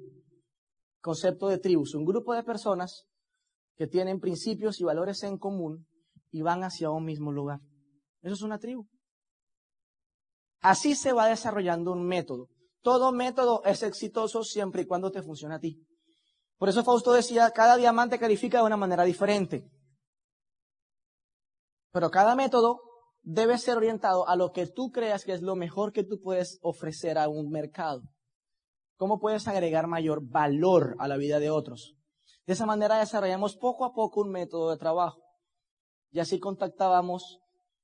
Concepto 0.99 1.47
de 1.47 1.59
tribus. 1.59 1.95
Un 1.95 2.03
grupo 2.03 2.33
de 2.33 2.43
personas 2.43 3.05
que 3.77 3.87
tienen 3.87 4.19
principios 4.19 4.81
y 4.81 4.83
valores 4.83 5.23
en 5.23 5.37
común 5.37 5.87
y 6.29 6.41
van 6.41 6.65
hacia 6.65 6.89
un 6.89 7.05
mismo 7.05 7.31
lugar. 7.31 7.61
Eso 8.21 8.33
es 8.33 8.41
una 8.41 8.59
tribu. 8.59 8.85
Así 10.59 10.93
se 10.93 11.13
va 11.13 11.27
desarrollando 11.27 11.93
un 11.93 12.05
método. 12.05 12.49
Todo 12.81 13.11
método 13.11 13.63
es 13.65 13.83
exitoso 13.83 14.43
siempre 14.43 14.83
y 14.83 14.85
cuando 14.85 15.11
te 15.11 15.21
funcione 15.21 15.55
a 15.55 15.59
ti. 15.59 15.85
Por 16.57 16.69
eso 16.69 16.83
Fausto 16.83 17.11
decía, 17.11 17.49
cada 17.51 17.77
diamante 17.77 18.19
califica 18.19 18.59
de 18.59 18.65
una 18.65 18.77
manera 18.77 19.03
diferente. 19.03 19.69
Pero 21.91 22.09
cada 22.09 22.35
método 22.35 22.81
debe 23.23 23.57
ser 23.57 23.77
orientado 23.77 24.27
a 24.27 24.35
lo 24.35 24.51
que 24.51 24.67
tú 24.67 24.91
creas 24.91 25.25
que 25.25 25.33
es 25.33 25.41
lo 25.41 25.55
mejor 25.55 25.91
que 25.91 26.03
tú 26.03 26.19
puedes 26.21 26.59
ofrecer 26.61 27.17
a 27.17 27.29
un 27.29 27.49
mercado. 27.49 28.03
¿Cómo 28.95 29.19
puedes 29.19 29.47
agregar 29.47 29.87
mayor 29.87 30.21
valor 30.23 30.95
a 30.99 31.07
la 31.07 31.17
vida 31.17 31.39
de 31.39 31.49
otros? 31.49 31.95
De 32.45 32.53
esa 32.53 32.65
manera 32.65 32.99
desarrollamos 32.99 33.57
poco 33.57 33.85
a 33.85 33.93
poco 33.93 34.21
un 34.21 34.29
método 34.29 34.69
de 34.71 34.77
trabajo. 34.77 35.21
Y 36.11 36.19
así 36.19 36.39
contactábamos, 36.39 37.39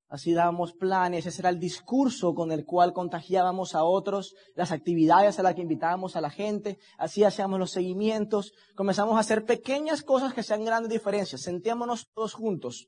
así 0.09 0.33
dábamos 0.33 0.73
planes, 0.73 1.25
ese 1.25 1.41
era 1.41 1.49
el 1.49 1.59
discurso 1.59 2.33
con 2.33 2.51
el 2.51 2.65
cual 2.65 2.93
contagiábamos 2.93 3.75
a 3.75 3.83
otros, 3.83 4.35
las 4.55 4.71
actividades 4.71 5.37
a 5.37 5.43
las 5.43 5.55
que 5.55 5.61
invitábamos 5.61 6.15
a 6.15 6.21
la 6.21 6.29
gente, 6.29 6.79
así 6.97 7.23
hacíamos 7.23 7.59
los 7.59 7.71
seguimientos, 7.71 8.53
comenzamos 8.75 9.17
a 9.17 9.19
hacer 9.19 9.45
pequeñas 9.45 10.03
cosas 10.03 10.33
que 10.33 10.43
sean 10.43 10.63
grandes 10.63 10.91
diferencias, 10.91 11.41
sentémonos 11.41 12.07
todos 12.13 12.33
juntos 12.33 12.87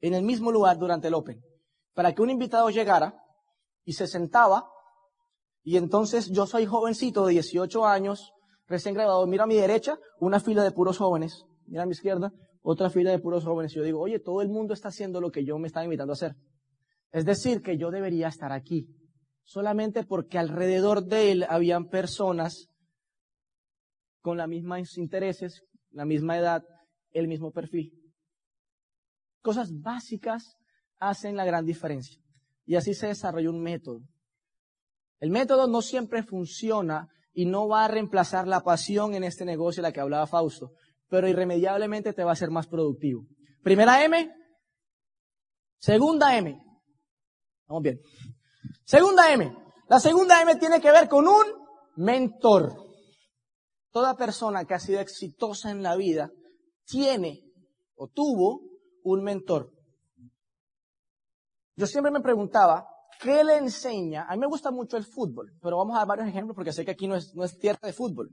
en 0.00 0.14
el 0.14 0.22
mismo 0.22 0.50
lugar 0.50 0.78
durante 0.78 1.08
el 1.08 1.14
Open, 1.14 1.42
para 1.94 2.14
que 2.14 2.22
un 2.22 2.30
invitado 2.30 2.70
llegara 2.70 3.22
y 3.84 3.92
se 3.92 4.06
sentaba, 4.06 4.70
y 5.62 5.76
entonces 5.76 6.30
yo 6.30 6.46
soy 6.46 6.64
jovencito 6.64 7.26
de 7.26 7.32
18 7.32 7.84
años, 7.86 8.32
recién 8.66 8.94
graduado, 8.94 9.26
mira 9.26 9.44
a 9.44 9.46
mi 9.46 9.56
derecha, 9.56 9.98
una 10.18 10.40
fila 10.40 10.62
de 10.62 10.70
puros 10.70 10.98
jóvenes, 10.98 11.44
mira 11.66 11.82
a 11.82 11.86
mi 11.86 11.92
izquierda, 11.92 12.32
otra 12.68 12.90
fila 12.90 13.12
de 13.12 13.20
puros 13.20 13.44
jóvenes. 13.44 13.72
Y 13.72 13.76
yo 13.76 13.84
digo, 13.84 14.00
oye, 14.00 14.18
todo 14.18 14.42
el 14.42 14.48
mundo 14.48 14.74
está 14.74 14.88
haciendo 14.88 15.20
lo 15.20 15.30
que 15.30 15.44
yo 15.44 15.56
me 15.56 15.68
estaba 15.68 15.84
invitando 15.84 16.12
a 16.12 16.14
hacer. 16.14 16.34
Es 17.12 17.24
decir, 17.24 17.62
que 17.62 17.78
yo 17.78 17.92
debería 17.92 18.26
estar 18.26 18.50
aquí, 18.50 18.88
solamente 19.44 20.02
porque 20.02 20.36
alrededor 20.36 21.04
de 21.04 21.30
él 21.30 21.46
habían 21.48 21.88
personas 21.88 22.68
con 24.20 24.36
los 24.36 24.48
mismos 24.48 24.98
intereses, 24.98 25.62
la 25.92 26.04
misma 26.04 26.38
edad, 26.38 26.64
el 27.12 27.28
mismo 27.28 27.52
perfil. 27.52 27.92
Cosas 29.42 29.70
básicas 29.80 30.56
hacen 30.98 31.36
la 31.36 31.44
gran 31.44 31.64
diferencia. 31.64 32.20
Y 32.64 32.74
así 32.74 32.94
se 32.94 33.06
desarrolló 33.06 33.50
un 33.50 33.62
método. 33.62 34.00
El 35.20 35.30
método 35.30 35.68
no 35.68 35.82
siempre 35.82 36.24
funciona 36.24 37.06
y 37.32 37.46
no 37.46 37.68
va 37.68 37.84
a 37.84 37.88
reemplazar 37.88 38.48
la 38.48 38.62
pasión 38.62 39.14
en 39.14 39.22
este 39.22 39.44
negocio 39.44 39.82
de 39.82 39.88
la 39.88 39.92
que 39.92 40.00
hablaba 40.00 40.26
Fausto, 40.26 40.72
pero 41.08 41.28
irremediablemente 41.28 42.12
te 42.12 42.24
va 42.24 42.32
a 42.32 42.36
ser 42.36 42.50
más 42.50 42.66
productivo. 42.66 43.26
Primera 43.62 44.04
M, 44.04 44.30
segunda 45.78 46.36
M. 46.36 46.58
Vamos 47.66 47.82
bien. 47.82 48.00
Segunda 48.84 49.32
M. 49.32 49.52
La 49.88 50.00
segunda 50.00 50.40
M 50.42 50.56
tiene 50.56 50.80
que 50.80 50.90
ver 50.90 51.08
con 51.08 51.26
un 51.26 51.44
mentor. 51.96 52.74
Toda 53.90 54.16
persona 54.16 54.64
que 54.64 54.74
ha 54.74 54.78
sido 54.78 55.00
exitosa 55.00 55.70
en 55.70 55.82
la 55.82 55.96
vida 55.96 56.30
tiene 56.84 57.42
o 57.96 58.08
tuvo 58.08 58.62
un 59.02 59.22
mentor. 59.22 59.72
Yo 61.76 61.86
siempre 61.86 62.10
me 62.10 62.20
preguntaba, 62.20 62.86
¿qué 63.20 63.44
le 63.44 63.56
enseña? 63.56 64.26
A 64.28 64.32
mí 64.32 64.40
me 64.40 64.46
gusta 64.46 64.70
mucho 64.70 64.96
el 64.96 65.04
fútbol, 65.04 65.52
pero 65.60 65.76
vamos 65.78 65.94
a 65.94 66.00
dar 66.00 66.08
varios 66.08 66.28
ejemplos 66.28 66.54
porque 66.54 66.72
sé 66.72 66.84
que 66.84 66.92
aquí 66.92 67.06
no 67.06 67.16
es, 67.16 67.34
no 67.34 67.44
es 67.44 67.58
tierra 67.58 67.80
de 67.82 67.92
fútbol. 67.92 68.30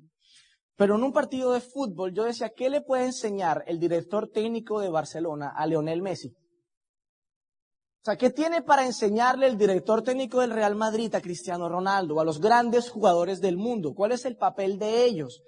Pero 0.76 0.96
en 0.96 1.04
un 1.04 1.14
partido 1.14 1.52
de 1.52 1.62
fútbol 1.62 2.14
yo 2.14 2.24
decía, 2.24 2.52
¿qué 2.56 2.70
le 2.70 2.82
puede 2.82 3.06
enseñar 3.06 3.64
el 3.68 3.80
director 3.80 4.30
técnico 4.30 4.80
de 4.80 4.90
Barcelona 4.90 5.54
a 5.56 5.68
Leonel 5.68 6.02
Messi? 6.02 6.30
O 6.30 8.06
sea, 8.06 8.18
¿qué 8.18 8.32
tiene 8.32 8.62
para 8.62 8.86
enseñarle 8.86 9.48
el 9.48 9.58
director 9.58 10.04
técnico 10.04 10.42
del 10.42 10.52
Real 10.52 10.76
Madrid 10.76 11.14
a 11.16 11.22
Cristiano 11.22 11.70
Ronaldo, 11.70 12.20
a 12.20 12.26
los 12.26 12.42
grandes 12.42 12.90
jugadores 12.90 13.40
del 13.40 13.56
mundo? 13.56 13.94
¿Cuál 13.94 14.12
es 14.12 14.26
el 14.26 14.36
papel 14.36 14.78
de 14.78 15.06
ellos? 15.06 15.42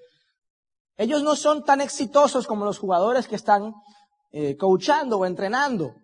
Ellos 0.96 1.22
no 1.22 1.36
son 1.36 1.64
tan 1.64 1.82
exitosos 1.82 2.48
como 2.48 2.64
los 2.64 2.80
jugadores 2.80 3.28
que 3.28 3.36
están 3.36 3.74
eh, 4.32 4.56
coachando 4.56 5.18
o 5.18 5.26
entrenando. 5.26 5.96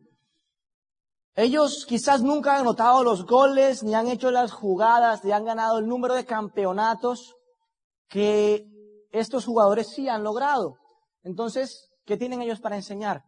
Ellos 1.36 1.86
quizás 1.88 2.22
nunca 2.22 2.56
han 2.56 2.62
anotado 2.62 3.04
los 3.04 3.26
goles, 3.26 3.84
ni 3.84 3.96
han 3.96 4.10
hecho 4.10 4.32
las 4.32 4.52
jugadas, 4.52 5.24
ni 5.24 5.32
han 5.32 5.46
ganado 5.46 5.78
el 5.80 5.88
número 5.88 6.16
de 6.16 6.26
campeonatos 6.26 7.36
que 8.10 8.71
estos 9.12 9.46
jugadores 9.46 9.90
sí 9.94 10.08
han 10.08 10.24
logrado. 10.24 10.76
Entonces, 11.24 11.92
¿qué 12.06 12.18
tienen 12.18 12.42
ellos 12.42 12.60
para 12.60 12.76
enseñar? 12.76 13.24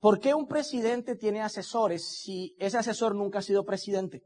¿Por 0.00 0.20
qué 0.20 0.34
un 0.34 0.46
presidente 0.46 1.16
tiene 1.16 1.42
asesores 1.42 2.20
si 2.22 2.54
ese 2.58 2.78
asesor 2.78 3.14
nunca 3.14 3.38
ha 3.38 3.42
sido 3.42 3.64
presidente? 3.64 4.22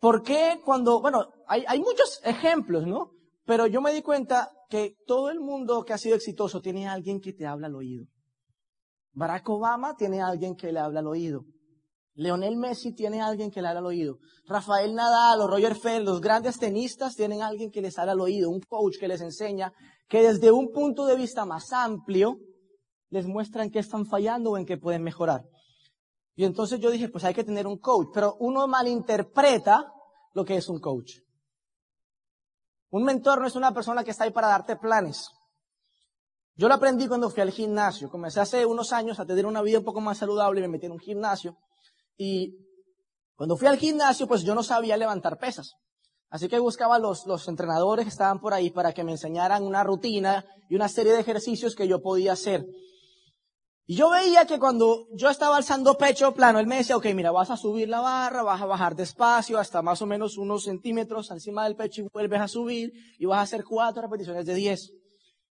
¿Por 0.00 0.22
qué 0.22 0.60
cuando, 0.64 1.00
bueno, 1.00 1.28
hay, 1.46 1.64
hay 1.66 1.80
muchos 1.80 2.20
ejemplos, 2.24 2.86
¿no? 2.86 3.12
Pero 3.44 3.66
yo 3.66 3.80
me 3.80 3.92
di 3.92 4.02
cuenta 4.02 4.50
que 4.68 4.96
todo 5.06 5.30
el 5.30 5.40
mundo 5.40 5.84
que 5.84 5.92
ha 5.92 5.98
sido 5.98 6.16
exitoso 6.16 6.60
tiene 6.60 6.88
alguien 6.88 7.20
que 7.20 7.32
te 7.32 7.46
habla 7.46 7.68
al 7.68 7.76
oído. 7.76 8.06
Barack 9.12 9.48
Obama 9.48 9.94
tiene 9.96 10.20
a 10.20 10.26
alguien 10.26 10.56
que 10.56 10.72
le 10.72 10.80
habla 10.80 11.00
al 11.00 11.06
oído. 11.06 11.44
Leonel 12.14 12.56
Messi 12.56 12.94
tiene 12.94 13.20
alguien 13.20 13.50
que 13.50 13.60
le 13.60 13.68
habla 13.68 13.80
al 13.80 13.86
oído. 13.86 14.18
Rafael 14.46 14.94
Nadal 14.94 15.40
o 15.40 15.46
Roger 15.48 15.74
Federer, 15.74 16.02
los 16.02 16.20
grandes 16.20 16.58
tenistas 16.58 17.16
tienen 17.16 17.42
alguien 17.42 17.70
que 17.70 17.80
les 17.80 17.98
habla 17.98 18.12
al 18.12 18.20
oído, 18.20 18.50
un 18.50 18.60
coach 18.60 18.98
que 18.98 19.08
les 19.08 19.20
enseña 19.20 19.72
que 20.08 20.22
desde 20.22 20.52
un 20.52 20.70
punto 20.70 21.06
de 21.06 21.16
vista 21.16 21.44
más 21.44 21.72
amplio 21.72 22.38
les 23.10 23.26
muestran 23.26 23.70
qué 23.70 23.80
están 23.80 24.06
fallando 24.06 24.52
o 24.52 24.58
en 24.58 24.66
qué 24.66 24.76
pueden 24.76 25.02
mejorar. 25.02 25.44
Y 26.36 26.44
entonces 26.44 26.80
yo 26.80 26.90
dije, 26.90 27.08
pues 27.08 27.24
hay 27.24 27.34
que 27.34 27.44
tener 27.44 27.66
un 27.66 27.78
coach, 27.78 28.08
pero 28.12 28.36
uno 28.40 28.66
malinterpreta 28.66 29.92
lo 30.34 30.44
que 30.44 30.56
es 30.56 30.68
un 30.68 30.80
coach. 30.80 31.18
Un 32.90 33.04
mentor 33.04 33.40
no 33.40 33.46
es 33.46 33.56
una 33.56 33.72
persona 33.72 34.04
que 34.04 34.10
está 34.12 34.24
ahí 34.24 34.30
para 34.30 34.48
darte 34.48 34.76
planes. 34.76 35.28
Yo 36.56 36.68
lo 36.68 36.74
aprendí 36.74 37.08
cuando 37.08 37.30
fui 37.30 37.42
al 37.42 37.50
gimnasio. 37.50 38.08
Comencé 38.08 38.40
hace 38.40 38.64
unos 38.64 38.92
años 38.92 39.18
a 39.18 39.26
tener 39.26 39.46
una 39.46 39.62
vida 39.62 39.78
un 39.78 39.84
poco 39.84 40.00
más 40.00 40.18
saludable 40.18 40.60
y 40.60 40.62
me 40.62 40.68
metí 40.68 40.86
en 40.86 40.92
un 40.92 41.00
gimnasio. 41.00 41.56
Y 42.16 42.56
cuando 43.36 43.56
fui 43.56 43.68
al 43.68 43.78
gimnasio, 43.78 44.26
pues 44.26 44.42
yo 44.42 44.54
no 44.54 44.62
sabía 44.62 44.96
levantar 44.96 45.38
pesas. 45.38 45.74
Así 46.30 46.48
que 46.48 46.58
buscaba 46.58 46.98
los, 46.98 47.26
los 47.26 47.46
entrenadores 47.48 48.04
que 48.04 48.10
estaban 48.10 48.40
por 48.40 48.54
ahí 48.54 48.70
para 48.70 48.92
que 48.92 49.04
me 49.04 49.12
enseñaran 49.12 49.62
una 49.62 49.84
rutina 49.84 50.44
y 50.68 50.74
una 50.74 50.88
serie 50.88 51.12
de 51.12 51.20
ejercicios 51.20 51.74
que 51.74 51.86
yo 51.86 52.02
podía 52.02 52.32
hacer. 52.32 52.66
Y 53.86 53.96
yo 53.96 54.08
veía 54.08 54.46
que 54.46 54.58
cuando 54.58 55.06
yo 55.12 55.28
estaba 55.28 55.58
alzando 55.58 55.98
pecho 55.98 56.32
plano, 56.32 56.58
él 56.58 56.66
me 56.66 56.78
decía, 56.78 56.96
ok, 56.96 57.04
mira, 57.14 57.30
vas 57.32 57.50
a 57.50 57.56
subir 57.56 57.88
la 57.88 58.00
barra, 58.00 58.42
vas 58.42 58.62
a 58.62 58.66
bajar 58.66 58.96
despacio 58.96 59.58
hasta 59.58 59.82
más 59.82 60.00
o 60.00 60.06
menos 60.06 60.38
unos 60.38 60.64
centímetros 60.64 61.30
encima 61.30 61.64
del 61.64 61.76
pecho 61.76 62.00
y 62.00 62.08
vuelves 62.10 62.40
a 62.40 62.48
subir 62.48 62.92
y 63.18 63.26
vas 63.26 63.40
a 63.40 63.42
hacer 63.42 63.62
cuatro 63.62 64.02
repeticiones 64.02 64.46
de 64.46 64.54
diez. 64.54 64.90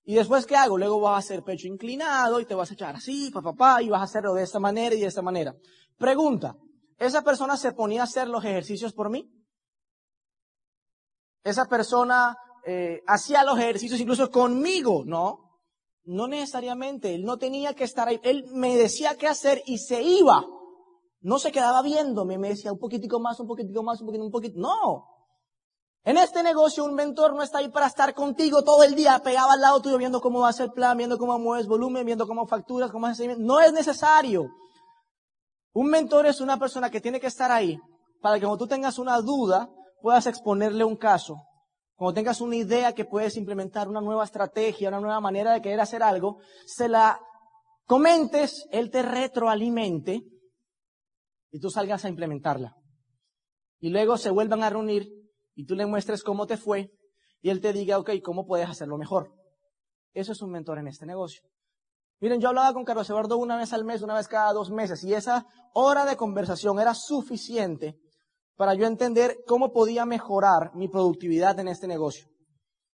Y 0.03 0.15
después, 0.15 0.47
¿qué 0.47 0.55
hago? 0.55 0.77
Luego 0.79 0.99
vas 0.99 1.15
a 1.15 1.17
hacer 1.19 1.43
pecho 1.43 1.67
inclinado 1.67 2.39
y 2.39 2.45
te 2.45 2.55
vas 2.55 2.71
a 2.71 2.73
echar 2.73 2.95
así, 2.95 3.29
papá, 3.31 3.51
papá, 3.51 3.83
y 3.83 3.89
vas 3.89 4.01
a 4.01 4.05
hacerlo 4.05 4.33
de 4.33 4.43
esta 4.43 4.59
manera 4.59 4.95
y 4.95 4.99
de 4.99 5.07
esta 5.07 5.21
manera. 5.21 5.55
Pregunta, 5.97 6.55
¿esa 6.97 7.21
persona 7.21 7.57
se 7.57 7.71
ponía 7.71 8.01
a 8.01 8.05
hacer 8.05 8.27
los 8.27 8.43
ejercicios 8.43 8.93
por 8.93 9.09
mí? 9.09 9.29
¿Esa 11.43 11.65
persona 11.65 12.37
eh, 12.65 13.01
hacía 13.07 13.43
los 13.43 13.59
ejercicios 13.59 13.99
incluso 13.99 14.29
conmigo? 14.31 15.03
No, 15.05 15.61
no 16.05 16.27
necesariamente. 16.27 17.15
Él 17.15 17.23
no 17.23 17.37
tenía 17.37 17.73
que 17.73 17.83
estar 17.83 18.07
ahí. 18.07 18.19
Él 18.23 18.45
me 18.51 18.77
decía 18.77 19.17
qué 19.17 19.27
hacer 19.27 19.61
y 19.65 19.79
se 19.79 20.01
iba. 20.01 20.45
No 21.21 21.39
se 21.39 21.51
quedaba 21.51 21.81
viéndome, 21.81 22.37
me 22.37 22.49
decía 22.49 22.73
un 22.73 22.79
poquitico 22.79 23.19
más, 23.19 23.39
un 23.39 23.47
poquitico 23.47 23.81
más, 23.81 24.01
un 24.01 24.07
poquitico, 24.07 24.25
un 24.25 24.31
poquito. 24.31 24.59
No, 24.59 25.05
en 26.05 26.17
este 26.17 26.43
negocio 26.43 26.83
un 26.83 26.95
mentor 26.95 27.33
no 27.33 27.41
está 27.41 27.59
ahí 27.59 27.69
para 27.69 27.87
estar 27.87 28.13
contigo 28.13 28.61
todo 28.61 28.83
el 28.83 28.93
día 28.93 29.17
pegado 29.19 29.51
al 29.51 29.61
lado 29.61 29.81
tuyo 29.81 29.97
viendo 29.97 30.19
cómo 30.19 30.41
va 30.41 30.49
a 30.49 30.53
ser 30.53 30.65
el 30.65 30.71
plan, 30.73 30.97
viendo 30.97 31.17
cómo 31.17 31.39
mueves 31.39 31.65
volumen, 31.65 32.05
viendo 32.05 32.27
cómo 32.27 32.45
facturas, 32.45 32.91
cómo 32.91 33.07
haces 33.07 33.37
No 33.39 33.61
es 33.61 33.71
necesario. 33.71 34.49
Un 35.73 35.89
mentor 35.89 36.27
es 36.27 36.39
una 36.39 36.57
persona 36.57 36.89
que 36.89 37.01
tiene 37.01 37.19
que 37.19 37.27
estar 37.27 37.51
ahí 37.51 37.79
para 38.21 38.35
que 38.35 38.45
cuando 38.45 38.65
tú 38.65 38.67
tengas 38.67 38.99
una 38.99 39.19
duda 39.19 39.69
puedas 40.01 40.27
exponerle 40.27 40.83
un 40.83 40.95
caso. 40.95 41.37
Cuando 41.95 42.13
tengas 42.13 42.41
una 42.41 42.55
idea 42.55 42.93
que 42.93 43.05
puedes 43.05 43.37
implementar 43.37 43.87
una 43.87 44.01
nueva 44.01 44.23
estrategia, 44.23 44.89
una 44.89 44.99
nueva 44.99 45.19
manera 45.19 45.53
de 45.53 45.61
querer 45.61 45.79
hacer 45.79 46.03
algo, 46.03 46.39
se 46.65 46.87
la 46.87 47.19
comentes, 47.85 48.67
él 48.71 48.91
te 48.91 49.01
retroalimente 49.01 50.23
y 51.51 51.59
tú 51.59 51.69
salgas 51.69 52.05
a 52.05 52.09
implementarla. 52.09 52.75
Y 53.79 53.89
luego 53.89 54.17
se 54.17 54.29
vuelvan 54.29 54.63
a 54.63 54.69
reunir 54.69 55.09
y 55.55 55.65
tú 55.65 55.75
le 55.75 55.85
muestres 55.85 56.23
cómo 56.23 56.47
te 56.47 56.57
fue 56.57 56.91
y 57.41 57.49
él 57.49 57.61
te 57.61 57.73
diga, 57.73 57.97
ok, 57.97 58.11
¿cómo 58.23 58.45
puedes 58.45 58.69
hacerlo 58.69 58.97
mejor? 58.97 59.33
Eso 60.13 60.31
es 60.31 60.41
un 60.41 60.51
mentor 60.51 60.79
en 60.79 60.87
este 60.87 61.05
negocio. 61.05 61.43
Miren, 62.23 62.39
yo 62.39 62.47
hablaba 62.47 62.71
con 62.73 62.85
Carlos 62.85 63.09
Eduardo 63.09 63.35
una 63.35 63.57
vez 63.57 63.73
al 63.73 63.83
mes, 63.83 64.01
una 64.01 64.13
vez 64.13 64.29
cada 64.29 64.53
dos 64.53 64.71
meses, 64.71 65.03
y 65.03 65.13
esa 65.13 65.45
hora 65.73 66.05
de 66.05 66.15
conversación 66.15 66.79
era 66.79 66.93
suficiente 66.93 67.99
para 68.55 68.75
yo 68.75 68.85
entender 68.85 69.39
cómo 69.45 69.73
podía 69.73 70.05
mejorar 70.05 70.73
mi 70.73 70.87
productividad 70.87 71.59
en 71.59 71.67
este 71.67 71.85
negocio. 71.85 72.29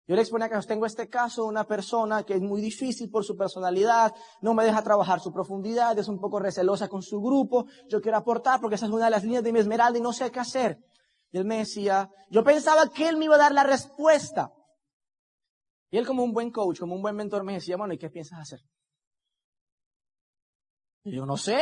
Yo 0.06 0.14
le 0.14 0.20
exponía 0.20 0.48
que 0.48 0.56
tengo 0.60 0.86
este 0.86 1.08
caso, 1.08 1.44
una 1.44 1.64
persona 1.64 2.22
que 2.22 2.34
es 2.34 2.40
muy 2.40 2.60
difícil 2.60 3.10
por 3.10 3.24
su 3.24 3.36
personalidad, 3.36 4.14
no 4.42 4.54
me 4.54 4.64
deja 4.64 4.80
trabajar 4.84 5.18
su 5.18 5.32
profundidad, 5.32 5.98
es 5.98 6.06
un 6.06 6.20
poco 6.20 6.38
recelosa 6.38 6.86
con 6.86 7.02
su 7.02 7.20
grupo, 7.20 7.66
yo 7.88 8.00
quiero 8.00 8.18
aportar 8.18 8.60
porque 8.60 8.76
esa 8.76 8.86
es 8.86 8.92
una 8.92 9.06
de 9.06 9.10
las 9.10 9.24
líneas 9.24 9.42
de 9.42 9.52
mi 9.52 9.58
esmeralda 9.58 9.98
y 9.98 10.02
no 10.02 10.12
sé 10.12 10.30
qué 10.30 10.38
hacer. 10.38 10.78
Y 11.32 11.38
él 11.38 11.46
me 11.46 11.58
decía, 11.58 12.08
yo 12.30 12.44
pensaba 12.44 12.88
que 12.90 13.08
él 13.08 13.16
me 13.16 13.24
iba 13.24 13.34
a 13.34 13.38
dar 13.38 13.52
la 13.52 13.64
respuesta. 13.64 14.52
Y 15.90 15.98
él 15.98 16.06
como 16.06 16.22
un 16.22 16.32
buen 16.32 16.52
coach, 16.52 16.78
como 16.78 16.94
un 16.94 17.02
buen 17.02 17.16
mentor 17.16 17.42
me 17.42 17.54
decía, 17.54 17.76
bueno, 17.76 17.92
¿y 17.92 17.98
qué 17.98 18.08
piensas 18.08 18.38
hacer? 18.38 18.60
Y 21.06 21.14
yo 21.14 21.24
no 21.24 21.36
sé. 21.36 21.60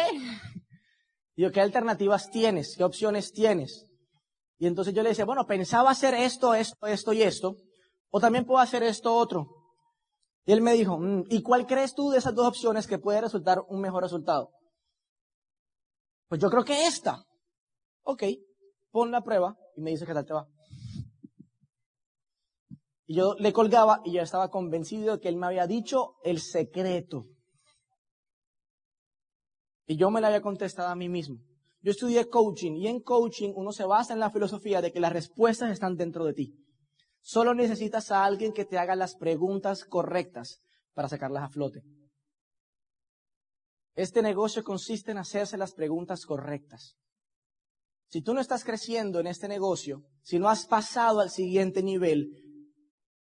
Y 1.36 1.42
yo, 1.42 1.52
¿qué 1.52 1.60
alternativas 1.60 2.30
tienes? 2.30 2.74
¿Qué 2.78 2.82
opciones 2.82 3.30
tienes? 3.30 3.86
Y 4.58 4.66
entonces 4.66 4.94
yo 4.94 5.02
le 5.02 5.10
decía, 5.10 5.26
bueno, 5.26 5.46
pensaba 5.46 5.90
hacer 5.90 6.14
esto, 6.14 6.54
esto, 6.54 6.86
esto 6.86 7.12
y 7.12 7.22
esto, 7.22 7.56
o 8.08 8.20
también 8.20 8.46
puedo 8.46 8.60
hacer 8.60 8.82
esto 8.82 9.14
otro. 9.14 9.48
Y 10.46 10.52
él 10.52 10.62
me 10.62 10.72
dijo, 10.72 10.98
mm, 10.98 11.24
¿y 11.28 11.42
cuál 11.42 11.66
crees 11.66 11.94
tú 11.94 12.10
de 12.10 12.18
esas 12.18 12.34
dos 12.34 12.46
opciones 12.46 12.86
que 12.86 12.98
puede 12.98 13.20
resultar 13.20 13.60
un 13.68 13.82
mejor 13.82 14.02
resultado? 14.02 14.50
Pues 16.28 16.40
yo 16.40 16.48
creo 16.48 16.64
que 16.64 16.86
esta. 16.86 17.22
Ok, 18.02 18.22
pon 18.92 19.10
la 19.10 19.22
prueba 19.22 19.58
y 19.76 19.82
me 19.82 19.90
dice 19.90 20.06
qué 20.06 20.14
tal 20.14 20.24
te 20.24 20.32
va. 20.32 20.48
Y 23.06 23.16
yo 23.16 23.34
le 23.38 23.52
colgaba 23.52 24.00
y 24.06 24.12
yo 24.12 24.22
estaba 24.22 24.48
convencido 24.48 25.16
de 25.16 25.20
que 25.20 25.28
él 25.28 25.36
me 25.36 25.46
había 25.46 25.66
dicho 25.66 26.14
el 26.22 26.40
secreto. 26.40 27.26
Y 29.86 29.96
yo 29.96 30.10
me 30.10 30.20
la 30.20 30.28
había 30.28 30.40
contestado 30.40 30.88
a 30.88 30.96
mí 30.96 31.08
mismo. 31.08 31.40
Yo 31.82 31.90
estudié 31.90 32.28
coaching 32.28 32.72
y 32.76 32.88
en 32.88 33.00
coaching 33.00 33.52
uno 33.54 33.72
se 33.72 33.84
basa 33.84 34.14
en 34.14 34.20
la 34.20 34.30
filosofía 34.30 34.80
de 34.80 34.90
que 34.90 35.00
las 35.00 35.12
respuestas 35.12 35.70
están 35.70 35.96
dentro 35.96 36.24
de 36.24 36.32
ti. 36.32 36.54
Solo 37.20 37.54
necesitas 37.54 38.10
a 38.10 38.24
alguien 38.24 38.52
que 38.52 38.64
te 38.64 38.78
haga 38.78 38.96
las 38.96 39.16
preguntas 39.16 39.84
correctas 39.84 40.62
para 40.94 41.08
sacarlas 41.08 41.44
a 41.44 41.48
flote. 41.48 41.82
Este 43.94 44.22
negocio 44.22 44.64
consiste 44.64 45.12
en 45.12 45.18
hacerse 45.18 45.56
las 45.56 45.72
preguntas 45.72 46.24
correctas. 46.24 46.96
Si 48.08 48.22
tú 48.22 48.34
no 48.34 48.40
estás 48.40 48.64
creciendo 48.64 49.20
en 49.20 49.26
este 49.26 49.48
negocio, 49.48 50.02
si 50.22 50.38
no 50.38 50.48
has 50.48 50.66
pasado 50.66 51.20
al 51.20 51.30
siguiente 51.30 51.82
nivel, 51.82 52.30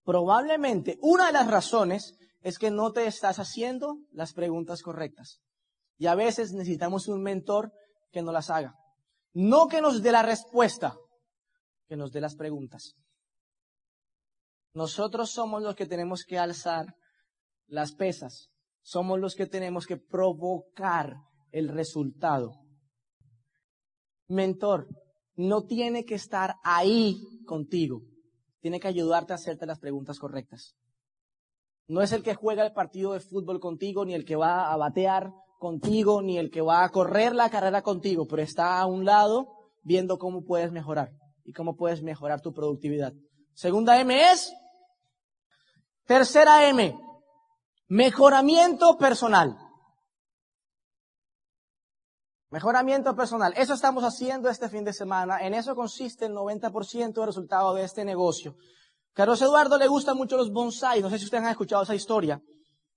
probablemente 0.03 0.97
una 1.01 1.27
de 1.27 1.33
las 1.33 1.49
razones 1.49 2.17
es 2.41 2.57
que 2.57 2.71
no 2.71 2.91
te 2.91 3.07
estás 3.07 3.39
haciendo 3.39 3.97
las 4.11 4.33
preguntas 4.33 4.81
correctas. 4.81 5.41
Y 5.97 6.07
a 6.07 6.15
veces 6.15 6.53
necesitamos 6.53 7.07
un 7.07 7.21
mentor 7.21 7.71
que 8.11 8.21
nos 8.21 8.33
las 8.33 8.49
haga. 8.49 8.75
No 9.33 9.67
que 9.67 9.81
nos 9.81 10.01
dé 10.01 10.11
la 10.11 10.21
respuesta, 10.21 10.95
que 11.87 11.95
nos 11.95 12.11
dé 12.11 12.21
las 12.21 12.35
preguntas. 12.35 12.95
Nosotros 14.73 15.31
somos 15.31 15.61
los 15.61 15.75
que 15.75 15.85
tenemos 15.85 16.23
que 16.23 16.39
alzar 16.39 16.95
las 17.67 17.93
pesas. 17.93 18.49
Somos 18.81 19.19
los 19.19 19.35
que 19.35 19.45
tenemos 19.45 19.85
que 19.85 19.97
provocar 19.97 21.15
el 21.51 21.69
resultado. 21.69 22.59
Mentor, 24.27 24.87
no 25.35 25.63
tiene 25.63 26.05
que 26.05 26.15
estar 26.15 26.55
ahí 26.63 27.21
contigo. 27.45 28.01
Tiene 28.61 28.79
que 28.79 28.87
ayudarte 28.87 29.33
a 29.33 29.35
hacerte 29.35 29.65
las 29.65 29.79
preguntas 29.79 30.19
correctas. 30.19 30.75
No 31.87 32.01
es 32.01 32.11
el 32.11 32.23
que 32.23 32.35
juega 32.35 32.65
el 32.65 32.73
partido 32.73 33.13
de 33.13 33.19
fútbol 33.19 33.59
contigo, 33.59 34.05
ni 34.05 34.13
el 34.13 34.25
que 34.25 34.35
va 34.35 34.71
a 34.71 34.77
batear, 34.77 35.31
contigo, 35.63 36.21
ni 36.21 36.37
el 36.37 36.51
que 36.51 36.59
va 36.59 36.83
a 36.83 36.89
correr 36.89 37.33
la 37.33 37.49
carrera 37.49 37.81
contigo, 37.81 38.27
pero 38.27 38.41
está 38.41 38.81
a 38.81 38.85
un 38.85 39.05
lado 39.05 39.47
viendo 39.81 40.17
cómo 40.17 40.43
puedes 40.43 40.73
mejorar 40.73 41.13
y 41.45 41.53
cómo 41.53 41.77
puedes 41.77 42.03
mejorar 42.03 42.41
tu 42.41 42.51
productividad. 42.51 43.13
Segunda 43.53 43.97
M 43.97 44.13
es. 44.33 44.53
Tercera 46.05 46.67
M. 46.67 46.99
Mejoramiento 47.87 48.97
personal. 48.97 49.57
Mejoramiento 52.49 53.15
personal. 53.15 53.53
Eso 53.55 53.73
estamos 53.73 54.03
haciendo 54.03 54.49
este 54.49 54.67
fin 54.67 54.83
de 54.83 54.91
semana. 54.91 55.37
En 55.47 55.53
eso 55.53 55.75
consiste 55.75 56.25
el 56.25 56.33
90% 56.33 57.13
del 57.13 57.25
resultado 57.25 57.73
de 57.73 57.85
este 57.85 58.03
negocio. 58.03 58.57
Carlos 59.13 59.41
Eduardo 59.41 59.77
le 59.77 59.87
gustan 59.87 60.17
mucho 60.17 60.35
los 60.35 60.51
bonsai. 60.51 61.01
No 61.01 61.09
sé 61.09 61.19
si 61.19 61.23
ustedes 61.23 61.45
han 61.45 61.51
escuchado 61.51 61.83
esa 61.83 61.95
historia 61.95 62.41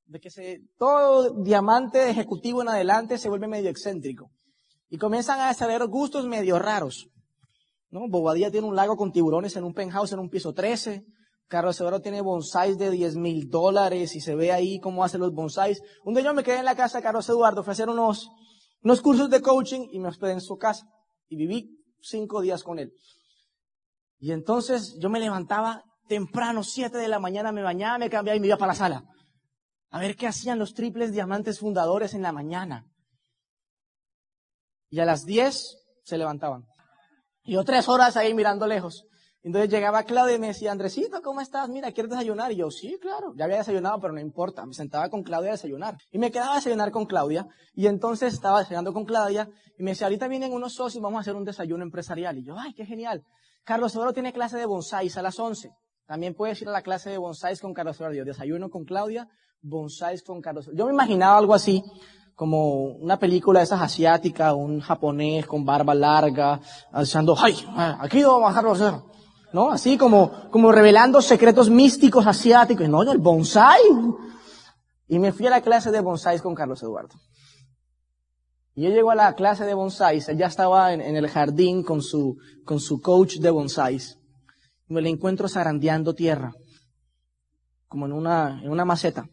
de 0.06 0.20
que 0.20 0.30
se, 0.30 0.60
todo 0.78 1.42
diamante 1.42 2.10
ejecutivo 2.10 2.62
en 2.62 2.68
adelante 2.68 3.18
se 3.18 3.28
vuelve 3.28 3.48
medio 3.48 3.70
excéntrico. 3.70 4.30
Y 4.88 4.98
comienzan 4.98 5.40
a 5.40 5.52
saber 5.52 5.84
gustos 5.86 6.26
medio 6.26 6.58
raros. 6.58 7.08
¿no? 7.90 8.08
Bobadilla 8.08 8.50
tiene 8.50 8.68
un 8.68 8.76
lago 8.76 8.96
con 8.96 9.12
tiburones 9.12 9.56
en 9.56 9.64
un 9.64 9.75
penthouse 9.75 10.12
en 10.12 10.20
un 10.20 10.30
piso 10.30 10.52
13. 10.52 11.04
Carlos 11.48 11.80
Eduardo 11.80 12.00
tiene 12.00 12.20
bonsais 12.20 12.78
de 12.78 12.90
10 12.90 13.16
mil 13.16 13.48
dólares 13.48 14.14
y 14.16 14.20
se 14.20 14.34
ve 14.34 14.52
ahí 14.52 14.80
cómo 14.80 15.04
hace 15.04 15.18
los 15.18 15.32
bonsais. 15.32 15.80
Un 16.04 16.14
día 16.14 16.25
yo 16.25 16.34
me 16.34 16.42
quedé 16.44 16.58
en 16.58 16.64
la 16.64 16.76
casa 16.76 16.98
de 16.98 17.04
Carlos 17.04 17.28
Eduardo, 17.28 17.64
hacer 17.66 17.88
unos, 17.88 18.30
unos 18.82 19.00
cursos 19.00 19.28
de 19.30 19.40
coaching 19.40 19.88
y 19.90 19.98
me 19.98 20.08
hospedé 20.08 20.32
en 20.32 20.40
su 20.40 20.56
casa. 20.56 20.86
Y 21.28 21.36
viví 21.36 21.84
cinco 22.00 22.40
días 22.40 22.62
con 22.62 22.78
él. 22.78 22.92
Y 24.18 24.32
entonces 24.32 24.96
yo 25.00 25.08
me 25.08 25.20
levantaba 25.20 25.84
temprano, 26.08 26.62
siete 26.62 26.99
de 26.99 27.08
la 27.08 27.19
mañana, 27.19 27.50
me 27.50 27.62
bañaba, 27.62 27.99
me 27.99 28.10
cambiaba 28.10 28.36
y 28.36 28.40
me 28.40 28.47
iba 28.47 28.56
para 28.56 28.73
la 28.73 28.78
sala 28.78 29.04
a 29.97 29.99
ver 29.99 30.15
qué 30.15 30.26
hacían 30.26 30.59
los 30.59 30.75
triples 30.75 31.11
diamantes 31.13 31.61
fundadores 31.61 32.13
en 32.13 32.21
la 32.21 32.30
mañana. 32.30 32.85
Y 34.91 35.00
a 35.00 35.06
las 35.06 35.25
10 35.25 35.78
se 36.04 36.19
levantaban. 36.19 36.67
Y 37.45 37.54
yo 37.54 37.65
tres 37.65 37.89
horas 37.89 38.15
ahí 38.19 38.35
mirando 38.35 38.67
lejos. 38.67 39.06
Entonces 39.43 39.71
llegaba 39.71 40.02
Claudia 40.02 40.37
y 40.37 40.39
me 40.39 40.49
decía, 40.49 40.71
Andresito, 40.71 41.23
¿cómo 41.23 41.41
estás? 41.41 41.71
Mira, 41.71 41.93
¿quieres 41.93 42.11
desayunar? 42.11 42.52
Y 42.52 42.56
yo, 42.56 42.71
sí, 42.71 42.99
claro. 43.00 43.32
Ya 43.37 43.47
había 43.47 43.56
desayunado, 43.56 43.99
pero 43.99 44.13
no 44.13 44.21
importa. 44.21 44.67
Me 44.67 44.75
sentaba 44.75 45.09
con 45.09 45.23
Claudia 45.23 45.49
a 45.49 45.52
desayunar. 45.52 45.97
Y 46.11 46.19
me 46.19 46.30
quedaba 46.30 46.52
a 46.52 46.56
desayunar 46.56 46.91
con 46.91 47.06
Claudia. 47.06 47.49
Y 47.73 47.87
entonces 47.87 48.35
estaba 48.35 48.59
desayunando 48.59 48.93
con 48.93 49.06
Claudia. 49.06 49.49
Y 49.78 49.82
me 49.82 49.93
decía, 49.93 50.09
ahorita 50.09 50.28
vienen 50.28 50.52
unos 50.52 50.75
socios, 50.75 51.02
vamos 51.02 51.17
a 51.17 51.21
hacer 51.23 51.37
un 51.37 51.45
desayuno 51.45 51.82
empresarial. 51.82 52.37
Y 52.37 52.45
yo, 52.45 52.54
ay, 52.59 52.75
qué 52.75 52.85
genial. 52.85 53.25
Carlos 53.65 53.95
Eduardo 53.95 54.13
tiene 54.13 54.35
clase 54.35 54.59
de 54.59 54.67
bonsáis 54.67 55.17
a 55.17 55.23
las 55.23 55.39
11. 55.39 55.71
También 56.04 56.35
puedes 56.35 56.61
ir 56.61 56.69
a 56.69 56.73
la 56.73 56.82
clase 56.82 57.09
de 57.09 57.17
bonsáis 57.17 57.63
con 57.63 57.73
Carlos 57.73 57.97
Eduardo. 57.99 58.26
desayuno 58.26 58.69
con 58.69 58.85
Claudia, 58.85 59.26
bonsáis 59.62 60.23
con 60.23 60.40
Carlos. 60.40 60.71
Yo 60.75 60.86
me 60.86 60.92
imaginaba 60.92 61.38
algo 61.38 61.54
así, 61.54 61.82
como 62.36 62.82
una 62.82 63.19
película 63.19 63.60
de 63.60 63.64
esas 63.64 63.80
asiáticas, 63.80 64.52
un 64.52 64.80
japonés 64.80 65.47
con 65.47 65.64
barba 65.64 65.95
larga, 65.95 66.60
alzando, 66.92 67.34
¡ay! 67.38 67.56
Aquí 67.99 68.23
vamos 68.23 68.50
a 68.50 68.54
Carlos 68.54 69.02
¿No? 69.52 69.71
Así 69.71 69.97
como, 69.97 70.50
como 70.50 70.71
revelando 70.71 71.23
secretos 71.23 71.71
místicos 71.71 72.26
asiáticos. 72.26 72.86
No, 72.88 73.02
el 73.10 73.19
bonsai. 73.19 73.80
Y 75.08 75.19
me 75.19 75.32
fui 75.32 75.47
a 75.47 75.50
la 75.50 75.62
clase 75.62 75.90
de 75.90 76.00
bonsáis 76.00 76.42
con 76.42 76.54
Carlos 76.54 76.82
Eduardo. 76.82 77.14
Y 78.75 78.82
yo 78.82 78.90
llego 78.90 79.10
a 79.10 79.14
la 79.14 79.34
clase 79.34 79.64
de 79.64 79.73
bonsáis, 79.73 80.28
él 80.28 80.36
ya 80.36 80.49
estaba 80.49 80.92
en, 80.92 81.00
el 81.00 81.28
jardín 81.28 81.82
con 81.82 82.02
su, 82.02 82.36
con 82.66 82.80
su 82.80 83.00
coach 83.00 83.36
de 83.36 83.49
bonsáis. 83.49 84.19
Me 84.88 85.00
lo 85.00 85.08
encuentro 85.08 85.49
zarandeando 85.49 86.14
tierra, 86.14 86.52
como 87.88 88.04
en 88.04 88.12
una, 88.12 88.60
en 88.62 88.71
una 88.71 88.84
maceta 88.84 89.26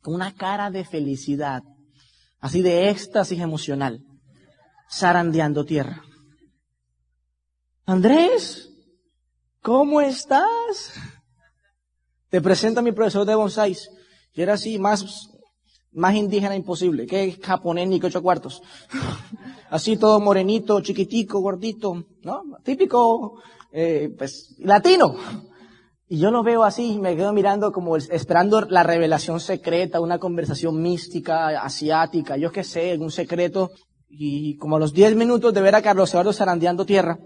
con 0.00 0.14
una 0.14 0.34
cara 0.34 0.70
de 0.70 0.84
felicidad, 0.84 1.62
así 2.40 2.62
de 2.62 2.90
éxtasis 2.90 3.40
emocional, 3.40 4.04
zarandeando 4.90 5.64
tierra. 5.64 6.02
Andrés, 7.86 8.70
¿cómo 9.62 10.00
estás? 10.00 10.94
Te 12.28 12.40
presenta 12.40 12.82
mi 12.82 12.92
profesor 12.92 13.26
de 13.26 13.34
bonsáis. 13.34 13.90
Y 14.32 14.42
era 14.42 14.54
así, 14.54 14.78
más, 14.78 15.28
más 15.92 16.14
indígena 16.14 16.54
imposible, 16.54 17.06
que 17.06 17.32
japonés 17.42 17.88
ni 17.88 17.98
que 17.98 18.06
ocho 18.06 18.22
cuartos. 18.22 18.62
Así 19.70 19.96
todo 19.96 20.18
morenito, 20.18 20.80
chiquitico, 20.80 21.40
gordito, 21.40 22.06
¿no? 22.22 22.42
Típico, 22.64 23.40
eh, 23.72 24.12
pues, 24.16 24.56
latino. 24.58 25.16
Y 26.12 26.18
yo 26.18 26.32
lo 26.32 26.42
veo 26.42 26.64
así 26.64 26.94
y 26.94 26.98
me 26.98 27.14
quedo 27.14 27.32
mirando 27.32 27.70
como 27.70 27.96
esperando 27.96 28.62
la 28.62 28.82
revelación 28.82 29.38
secreta, 29.38 30.00
una 30.00 30.18
conversación 30.18 30.82
mística, 30.82 31.50
asiática, 31.62 32.36
yo 32.36 32.50
qué 32.50 32.64
sé, 32.64 32.98
un 32.98 33.12
secreto. 33.12 33.70
Y 34.08 34.56
como 34.56 34.74
a 34.74 34.80
los 34.80 34.92
10 34.92 35.14
minutos 35.14 35.54
de 35.54 35.60
ver 35.60 35.76
a 35.76 35.82
Carlos 35.82 36.10
Eduardo 36.10 36.32
zarandeando 36.32 36.84
tierra, 36.84 37.20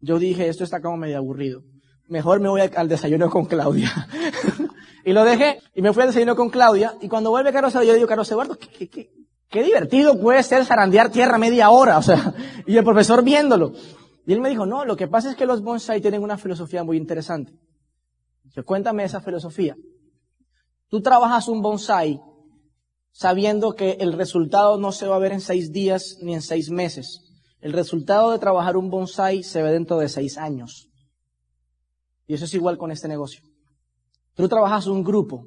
yo 0.00 0.18
dije, 0.18 0.48
esto 0.48 0.64
está 0.64 0.80
como 0.80 0.96
medio 0.96 1.18
aburrido. 1.18 1.60
Mejor 2.06 2.40
me 2.40 2.48
voy 2.48 2.62
al 2.74 2.88
desayuno 2.88 3.28
con 3.28 3.44
Claudia. 3.44 3.92
y 5.04 5.12
lo 5.12 5.22
dejé 5.24 5.58
y 5.74 5.82
me 5.82 5.92
fui 5.92 6.04
al 6.04 6.08
desayuno 6.08 6.36
con 6.36 6.48
Claudia. 6.48 6.94
Y 7.02 7.08
cuando 7.08 7.28
vuelve 7.28 7.52
Carlos 7.52 7.74
Eduardo, 7.74 7.90
yo 7.90 7.94
digo, 7.96 8.08
Carlos 8.08 8.30
Eduardo, 8.32 8.56
qué, 8.56 8.88
qué, 8.88 9.10
qué 9.46 9.62
divertido 9.62 10.18
puede 10.18 10.42
ser 10.42 10.64
zarandear 10.64 11.10
tierra 11.10 11.36
media 11.36 11.68
hora. 11.68 11.98
O 11.98 12.02
sea, 12.02 12.32
y 12.66 12.78
el 12.78 12.84
profesor 12.84 13.22
viéndolo. 13.22 13.74
Y 14.28 14.34
él 14.34 14.42
me 14.42 14.50
dijo, 14.50 14.66
no, 14.66 14.84
lo 14.84 14.94
que 14.94 15.08
pasa 15.08 15.30
es 15.30 15.36
que 15.36 15.46
los 15.46 15.62
bonsai 15.62 16.02
tienen 16.02 16.22
una 16.22 16.36
filosofía 16.36 16.84
muy 16.84 16.98
interesante. 16.98 17.54
Yo, 18.54 18.62
cuéntame 18.62 19.02
esa 19.02 19.22
filosofía. 19.22 19.74
Tú 20.88 21.00
trabajas 21.00 21.48
un 21.48 21.62
bonsai 21.62 22.20
sabiendo 23.10 23.72
que 23.72 23.92
el 23.92 24.12
resultado 24.12 24.76
no 24.76 24.92
se 24.92 25.06
va 25.06 25.16
a 25.16 25.18
ver 25.18 25.32
en 25.32 25.40
seis 25.40 25.72
días 25.72 26.18
ni 26.20 26.34
en 26.34 26.42
seis 26.42 26.68
meses. 26.68 27.22
El 27.62 27.72
resultado 27.72 28.30
de 28.30 28.38
trabajar 28.38 28.76
un 28.76 28.90
bonsai 28.90 29.42
se 29.42 29.62
ve 29.62 29.72
dentro 29.72 29.96
de 29.96 30.10
seis 30.10 30.36
años. 30.36 30.90
Y 32.26 32.34
eso 32.34 32.44
es 32.44 32.52
igual 32.52 32.76
con 32.76 32.90
este 32.90 33.08
negocio. 33.08 33.40
Tú 34.34 34.46
trabajas 34.46 34.88
un 34.88 35.04
grupo 35.04 35.46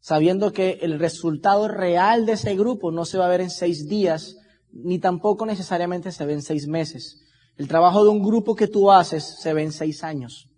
sabiendo 0.00 0.52
que 0.52 0.80
el 0.82 0.98
resultado 0.98 1.68
real 1.68 2.26
de 2.26 2.32
ese 2.32 2.56
grupo 2.56 2.90
no 2.90 3.04
se 3.04 3.18
va 3.18 3.26
a 3.26 3.30
ver 3.30 3.42
en 3.42 3.50
seis 3.50 3.86
días, 3.86 4.34
ni 4.72 4.98
tampoco 4.98 5.46
necesariamente 5.46 6.10
se 6.10 6.26
ve 6.26 6.32
en 6.32 6.42
seis 6.42 6.66
meses. 6.66 7.22
El 7.56 7.68
trabajo 7.68 8.04
de 8.04 8.10
un 8.10 8.22
grupo 8.22 8.54
que 8.54 8.68
tú 8.68 8.90
haces 8.90 9.24
se 9.40 9.54
ve 9.54 9.62
en 9.62 9.72
seis 9.72 10.04
años. 10.04 10.48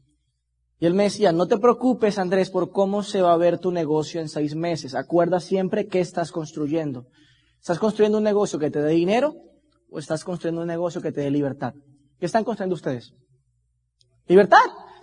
Y 0.81 0.87
él 0.87 0.95
me 0.95 1.05
decía, 1.05 1.33
no 1.33 1.47
te 1.47 1.59
preocupes, 1.59 2.19
Andrés, 2.19 2.51
por 2.51 2.71
cómo 2.71 3.03
se 3.03 3.21
va 3.21 3.33
a 3.33 3.37
ver 3.37 3.59
tu 3.59 3.73
negocio 3.73 4.21
en 4.21 4.29
seis 4.29 4.55
meses. 4.55 4.95
Acuerda 4.95 5.41
siempre 5.41 5.87
qué 5.87 6.01
estás 6.01 6.31
construyendo. 6.31 7.07
¿Estás 7.61 7.79
construyendo 7.79 8.19
un 8.19 8.25
negocio 8.25 8.59
que 8.59 8.71
te 8.71 8.81
dé 8.81 8.93
dinero 8.93 9.35
o 9.91 9.99
estás 9.99 10.23
construyendo 10.25 10.63
un 10.63 10.69
negocio 10.69 11.01
que 11.01 11.11
te 11.11 11.21
dé 11.21 11.31
libertad? 11.31 11.75
¿Qué 12.19 12.27
están 12.27 12.45
construyendo 12.45 12.75
ustedes? 12.75 13.13
Libertad. 14.27 14.59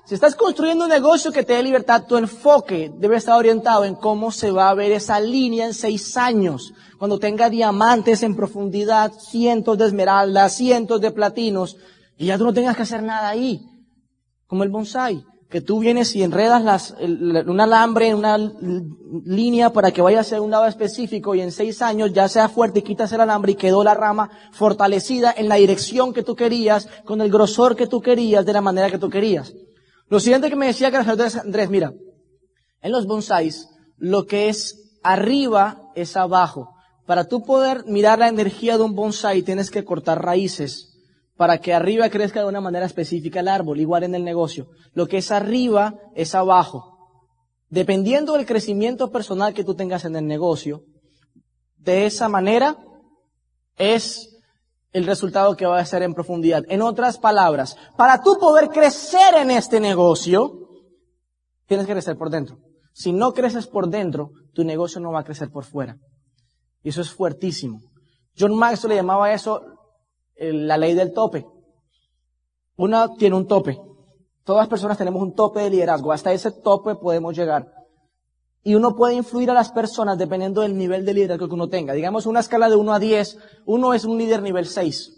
Si 0.06 0.14
estás 0.14 0.36
construyendo 0.36 0.84
un 0.84 0.92
negocio 0.92 1.32
que 1.32 1.44
te 1.44 1.54
dé 1.54 1.64
libertad, 1.64 2.04
tu 2.08 2.16
enfoque 2.16 2.92
debe 2.96 3.18
estar 3.18 3.38
orientado 3.38 3.86
en 3.86 3.96
cómo 3.96 4.32
se 4.32 4.52
va 4.52 4.70
a 4.70 4.74
ver 4.76 4.92
esa 4.92 5.20
línea 5.20 5.66
en 5.66 5.74
seis 5.74 6.16
años, 6.16 6.74
cuando 7.00 7.18
tenga 7.18 7.50
diamantes 7.50 8.22
en 8.22 8.36
profundidad, 8.36 9.12
cientos 9.14 9.78
de 9.80 9.88
esmeraldas, 9.88 10.56
cientos 10.56 11.02
de 11.02 11.10
platinos, 11.10 11.78
y 12.18 12.28
ya 12.28 12.38
tú 12.38 12.46
no 12.46 12.54
tengas 12.54 12.76
que 12.76 12.84
hacer 12.84 13.02
nada 13.02 13.30
ahí, 13.30 13.62
como 14.46 14.64
el 14.64 14.70
bonsai 14.70 15.26
que 15.50 15.62
tú 15.62 15.80
vienes 15.80 16.16
y 16.16 16.24
enredas 16.24 16.62
las, 16.64 16.96
un 17.00 17.62
alambre 17.62 18.10
en 18.10 18.18
una 18.18 18.38
línea 19.24 19.72
para 19.72 19.92
que 19.92 20.02
vaya 20.02 20.22
hacia 20.22 20.42
un 20.42 20.52
lado 20.52 20.66
específico 20.66 21.34
y 21.34 21.42
en 21.42 21.52
seis 21.52 21.82
años 21.82 22.12
ya 22.12 22.28
sea 22.28 22.50
fuerte 22.50 22.80
y 22.80 22.82
quitas 22.82 23.14
el 23.14 23.22
alambre 23.22 23.54
y 23.54 23.56
quedó 23.56 23.84
la 23.84 23.94
rama 23.94 24.30
fortalecida 24.52 25.34
en 25.38 25.48
la 25.48 25.56
dirección 25.56 26.14
que 26.14 26.24
tú 26.24 26.36
querías, 26.36 26.90
con 27.06 27.22
el 27.22 27.32
grosor 27.32 27.76
que 27.76 27.88
tú 27.88 28.02
querías, 28.02 28.46
de 28.46 28.54
la 28.54 28.62
manera 28.62 28.90
que 28.90 28.98
tú 28.98 29.10
querías. 29.10 29.54
Lo 30.08 30.20
siguiente 30.20 30.50
que 30.50 30.56
me 30.56 30.68
decía 30.68 30.92
que 30.92 30.98
Andrés, 30.98 31.70
mira, 31.70 31.94
en 32.82 32.92
los 32.92 33.08
bonsáis, 33.08 33.68
lo 33.98 34.26
que 34.26 34.50
es 34.50 35.00
arriba 35.04 35.92
es 35.96 36.16
abajo. 36.16 36.76
Para 37.06 37.28
tú 37.28 37.44
poder 37.44 37.86
mirar 37.86 38.20
la 38.20 38.28
energía 38.28 38.78
de 38.78 38.84
un 38.84 38.96
bonsai 38.96 39.42
tienes 39.42 39.72
que 39.72 39.84
cortar 39.84 40.24
raíces 40.24 40.96
para 41.38 41.60
que 41.60 41.74
arriba 41.74 42.10
crezca 42.10 42.42
de 42.42 42.48
una 42.48 42.62
manera 42.62 42.86
específica 42.86 43.42
el 43.42 43.48
árbol, 43.48 43.80
igual 43.80 44.04
en 44.04 44.16
el 44.16 44.24
negocio. 44.24 44.70
Lo 44.94 45.08
que 45.08 45.18
es 45.18 45.32
arriba 45.32 45.96
es 46.16 46.34
abajo. 46.34 46.96
Dependiendo 47.70 48.34
del 48.34 48.46
crecimiento 48.46 49.12
personal 49.12 49.54
que 49.54 49.64
tú 49.64 49.76
tengas 49.76 50.06
en 50.06 50.16
el 50.16 50.26
negocio, 50.28 50.86
de 51.78 52.06
esa 52.06 52.30
manera 52.30 52.78
es 53.78 54.35
el 54.96 55.06
resultado 55.06 55.58
que 55.58 55.66
va 55.66 55.78
a 55.78 55.86
ser 55.86 56.04
en 56.04 56.14
profundidad. 56.14 56.64
En 56.70 56.82
otras 56.82 57.18
palabras, 57.18 57.76
para 57.98 58.22
tú 58.22 58.38
poder 58.40 58.70
crecer 58.70 59.36
en 59.36 59.52
este 59.52 59.82
negocio, 59.82 60.70
tienes 61.66 61.86
que 61.86 61.92
crecer 61.92 62.18
por 62.18 62.30
dentro. 62.30 62.60
Si 62.94 63.12
no 63.12 63.34
creces 63.34 63.68
por 63.68 63.90
dentro, 63.90 64.32
tu 64.54 64.64
negocio 64.64 65.02
no 65.02 65.12
va 65.12 65.20
a 65.20 65.24
crecer 65.26 65.52
por 65.52 65.66
fuera. 65.66 65.98
Y 66.82 66.90
eso 66.90 67.02
es 67.02 67.12
fuertísimo. 67.12 67.82
John 68.40 68.56
Maxwell 68.56 68.92
le 68.92 68.96
llamaba 68.96 69.34
eso 69.34 69.66
la 70.38 70.78
ley 70.78 70.94
del 70.94 71.12
tope. 71.12 71.46
Una 72.78 73.14
tiene 73.16 73.36
un 73.36 73.48
tope. 73.48 73.78
Todas 74.46 74.62
las 74.62 74.70
personas 74.70 74.98
tenemos 74.98 75.22
un 75.22 75.36
tope 75.36 75.60
de 75.60 75.72
liderazgo. 75.72 76.14
Hasta 76.14 76.32
ese 76.32 76.52
tope 76.52 76.96
podemos 76.96 77.36
llegar. 77.36 77.70
Y 78.68 78.74
uno 78.74 78.96
puede 78.96 79.14
influir 79.14 79.52
a 79.52 79.54
las 79.54 79.72
personas 79.72 80.18
dependiendo 80.18 80.62
del 80.62 80.76
nivel 80.76 81.06
de 81.06 81.14
liderazgo 81.14 81.48
que 81.48 81.54
uno 81.54 81.70
tenga. 81.70 81.94
Digamos 81.94 82.26
una 82.26 82.40
escala 82.40 82.68
de 82.68 82.76
1 82.76 82.94
a 82.94 83.00
10, 83.00 83.38
uno 83.68 83.94
es 83.94 84.06
un 84.06 84.18
líder 84.18 84.42
nivel 84.42 84.66
6. 84.66 85.14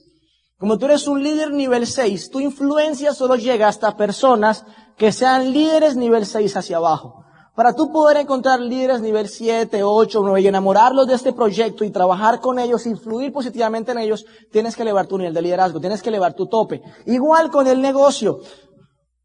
Como 0.59 0.77
tú 0.77 0.85
eres 0.85 1.07
un 1.07 1.23
líder 1.23 1.53
nivel 1.53 1.87
6, 1.87 2.29
tu 2.29 2.41
influencia 2.41 3.13
solo 3.13 3.37
llega 3.37 3.69
hasta 3.69 3.95
personas 3.95 4.65
que 4.97 5.13
sean 5.13 5.53
líderes 5.53 5.95
nivel 5.95 6.25
6 6.25 6.57
hacia 6.57 6.75
abajo. 6.75 7.23
Para 7.55 7.73
tú 7.73 7.89
poder 7.89 8.17
encontrar 8.17 8.59
líderes 8.59 8.99
nivel 8.99 9.29
7, 9.29 9.81
8, 9.81 10.21
9 10.21 10.41
y 10.41 10.47
enamorarlos 10.47 11.07
de 11.07 11.15
este 11.15 11.31
proyecto 11.31 11.85
y 11.85 11.89
trabajar 11.89 12.41
con 12.41 12.59
ellos, 12.59 12.85
influir 12.85 13.31
positivamente 13.31 13.93
en 13.93 13.99
ellos, 13.99 14.25
tienes 14.51 14.75
que 14.75 14.81
elevar 14.81 15.07
tu 15.07 15.17
nivel 15.17 15.33
de 15.33 15.41
liderazgo, 15.41 15.79
tienes 15.79 16.03
que 16.03 16.09
elevar 16.09 16.33
tu 16.33 16.47
tope. 16.47 16.81
Igual 17.05 17.49
con 17.49 17.65
el 17.65 17.81
negocio. 17.81 18.41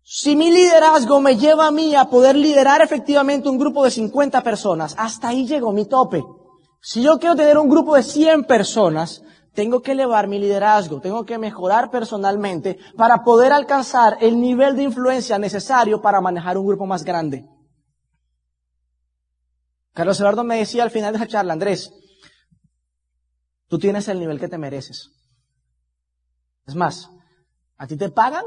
Si 0.05 0.35
mi 0.35 0.51
liderazgo 0.51 1.21
me 1.21 1.37
lleva 1.37 1.69
a 1.69 1.71
mí 1.71 1.95
a 1.95 2.07
poder 2.07 2.37
liderar 2.37 2.83
efectivamente 2.83 3.49
un 3.49 3.59
grupo 3.59 3.85
de 3.85 3.91
50 3.91 4.43
personas, 4.43 4.95
hasta 4.99 5.29
ahí 5.29 5.47
llegó 5.47 5.73
mi 5.73 5.87
tope. 5.87 6.23
Si 6.81 7.03
yo 7.03 7.19
quiero 7.19 7.37
tener 7.37 7.57
un 7.57 7.69
grupo 7.69 7.95
de 7.95 8.03
100 8.03 8.45
personas, 8.45 9.23
tengo 9.55 9.81
que 9.81 9.93
elevar 9.93 10.27
mi 10.27 10.39
liderazgo, 10.39 11.01
tengo 11.01 11.25
que 11.25 11.39
mejorar 11.39 11.91
personalmente 11.91 12.79
para 12.97 13.23
poder 13.23 13.53
alcanzar 13.53 14.19
el 14.21 14.41
nivel 14.41 14.75
de 14.77 14.83
influencia 14.83 15.39
necesario 15.39 16.03
para 16.03 16.21
manejar 16.21 16.59
un 16.59 16.67
grupo 16.67 16.87
más 16.87 17.05
grande. 17.05 17.47
Carlos 19.93 20.19
Eduardo 20.19 20.43
me 20.43 20.57
decía 20.57 20.83
al 20.83 20.91
final 20.91 21.13
de 21.13 21.19
esa 21.19 21.29
charla, 21.29 21.53
Andrés, 21.53 21.93
tú 23.69 23.79
tienes 23.79 24.09
el 24.09 24.19
nivel 24.19 24.41
que 24.41 24.49
te 24.49 24.59
mereces. 24.59 25.11
Es 26.67 26.75
más, 26.75 27.11
a 27.77 27.87
ti 27.87 27.97
te 27.97 28.09
pagan 28.09 28.45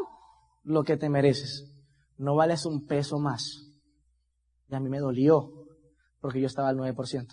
lo 0.65 0.83
que 0.83 0.97
te 0.97 1.09
mereces. 1.09 1.71
No 2.17 2.35
vales 2.35 2.65
un 2.65 2.85
peso 2.85 3.17
más. 3.17 3.71
Y 4.69 4.75
a 4.75 4.79
mí 4.79 4.89
me 4.89 4.99
dolió 4.99 5.51
porque 6.19 6.41
yo 6.41 6.47
estaba 6.47 6.69
al 6.69 6.77
9%. 6.77 7.27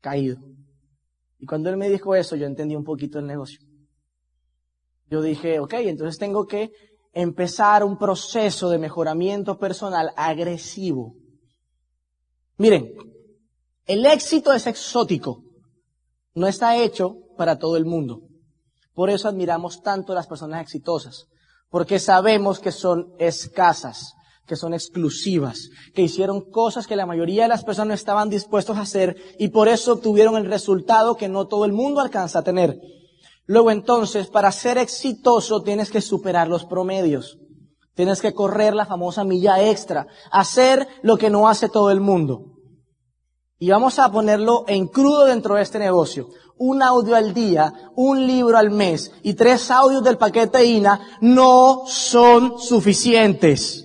Caído. 0.00 0.38
Y 1.38 1.46
cuando 1.46 1.70
él 1.70 1.78
me 1.78 1.88
dijo 1.88 2.14
eso, 2.14 2.36
yo 2.36 2.46
entendí 2.46 2.76
un 2.76 2.84
poquito 2.84 3.18
el 3.18 3.26
negocio. 3.26 3.60
Yo 5.06 5.22
dije, 5.22 5.58
ok, 5.58 5.74
entonces 5.78 6.18
tengo 6.18 6.46
que 6.46 6.70
empezar 7.12 7.82
un 7.84 7.96
proceso 7.96 8.68
de 8.68 8.78
mejoramiento 8.78 9.58
personal 9.58 10.12
agresivo 10.16 11.16
Miren, 12.60 12.92
el 13.86 14.04
éxito 14.04 14.52
es 14.52 14.66
exótico. 14.66 15.44
No 16.34 16.46
está 16.46 16.76
hecho 16.76 17.16
para 17.38 17.58
todo 17.58 17.78
el 17.78 17.86
mundo. 17.86 18.20
Por 19.00 19.08
eso 19.08 19.28
admiramos 19.28 19.80
tanto 19.80 20.12
a 20.12 20.14
las 20.14 20.26
personas 20.26 20.60
exitosas. 20.60 21.24
Porque 21.70 21.98
sabemos 21.98 22.60
que 22.60 22.70
son 22.70 23.14
escasas, 23.18 24.12
que 24.46 24.56
son 24.56 24.74
exclusivas, 24.74 25.70
que 25.94 26.02
hicieron 26.02 26.42
cosas 26.42 26.86
que 26.86 26.96
la 26.96 27.06
mayoría 27.06 27.44
de 27.44 27.48
las 27.48 27.64
personas 27.64 27.88
no 27.88 27.94
estaban 27.94 28.28
dispuestos 28.28 28.76
a 28.76 28.82
hacer 28.82 29.16
y 29.38 29.48
por 29.48 29.68
eso 29.68 29.94
obtuvieron 29.94 30.36
el 30.36 30.44
resultado 30.44 31.16
que 31.16 31.30
no 31.30 31.46
todo 31.46 31.64
el 31.64 31.72
mundo 31.72 32.02
alcanza 32.02 32.40
a 32.40 32.44
tener. 32.44 32.78
Luego 33.46 33.70
entonces, 33.70 34.26
para 34.26 34.52
ser 34.52 34.76
exitoso 34.76 35.62
tienes 35.62 35.90
que 35.90 36.02
superar 36.02 36.48
los 36.48 36.66
promedios. 36.66 37.38
Tienes 37.94 38.20
que 38.20 38.34
correr 38.34 38.74
la 38.74 38.84
famosa 38.84 39.24
milla 39.24 39.66
extra, 39.66 40.08
hacer 40.30 40.86
lo 41.00 41.16
que 41.16 41.30
no 41.30 41.48
hace 41.48 41.70
todo 41.70 41.90
el 41.90 42.00
mundo. 42.00 42.59
Y 43.62 43.68
vamos 43.68 43.98
a 43.98 44.10
ponerlo 44.10 44.64
en 44.68 44.86
crudo 44.86 45.26
dentro 45.26 45.56
de 45.56 45.62
este 45.62 45.78
negocio. 45.78 46.30
Un 46.56 46.82
audio 46.82 47.14
al 47.14 47.34
día, 47.34 47.70
un 47.94 48.26
libro 48.26 48.56
al 48.56 48.70
mes 48.70 49.12
y 49.22 49.34
tres 49.34 49.70
audios 49.70 50.02
del 50.02 50.16
paquete 50.16 50.64
INA 50.64 51.18
no 51.20 51.82
son 51.86 52.58
suficientes. 52.58 53.84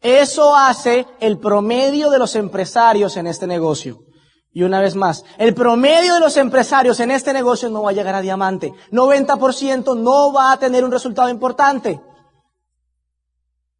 Eso 0.00 0.56
hace 0.56 1.06
el 1.20 1.38
promedio 1.38 2.10
de 2.10 2.18
los 2.18 2.34
empresarios 2.34 3.16
en 3.16 3.28
este 3.28 3.46
negocio. 3.46 4.00
Y 4.52 4.64
una 4.64 4.80
vez 4.80 4.96
más, 4.96 5.22
el 5.38 5.54
promedio 5.54 6.14
de 6.14 6.20
los 6.20 6.36
empresarios 6.36 6.98
en 6.98 7.12
este 7.12 7.32
negocio 7.32 7.70
no 7.70 7.82
va 7.82 7.90
a 7.90 7.94
llegar 7.94 8.16
a 8.16 8.22
diamante. 8.22 8.72
90% 8.90 9.96
no 9.96 10.32
va 10.32 10.50
a 10.50 10.58
tener 10.58 10.84
un 10.84 10.90
resultado 10.90 11.28
importante. 11.28 12.00